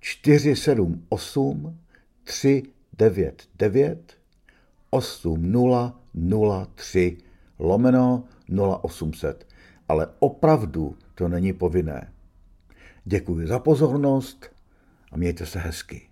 [0.00, 1.78] 478
[2.24, 4.12] 399
[4.90, 7.16] 8003
[7.58, 8.24] lomeno
[8.82, 9.46] 0800.
[9.88, 12.12] ale opravdu to není povinné.
[13.04, 14.50] Děkuji za pozornost
[15.12, 16.02] a mějte se hezky.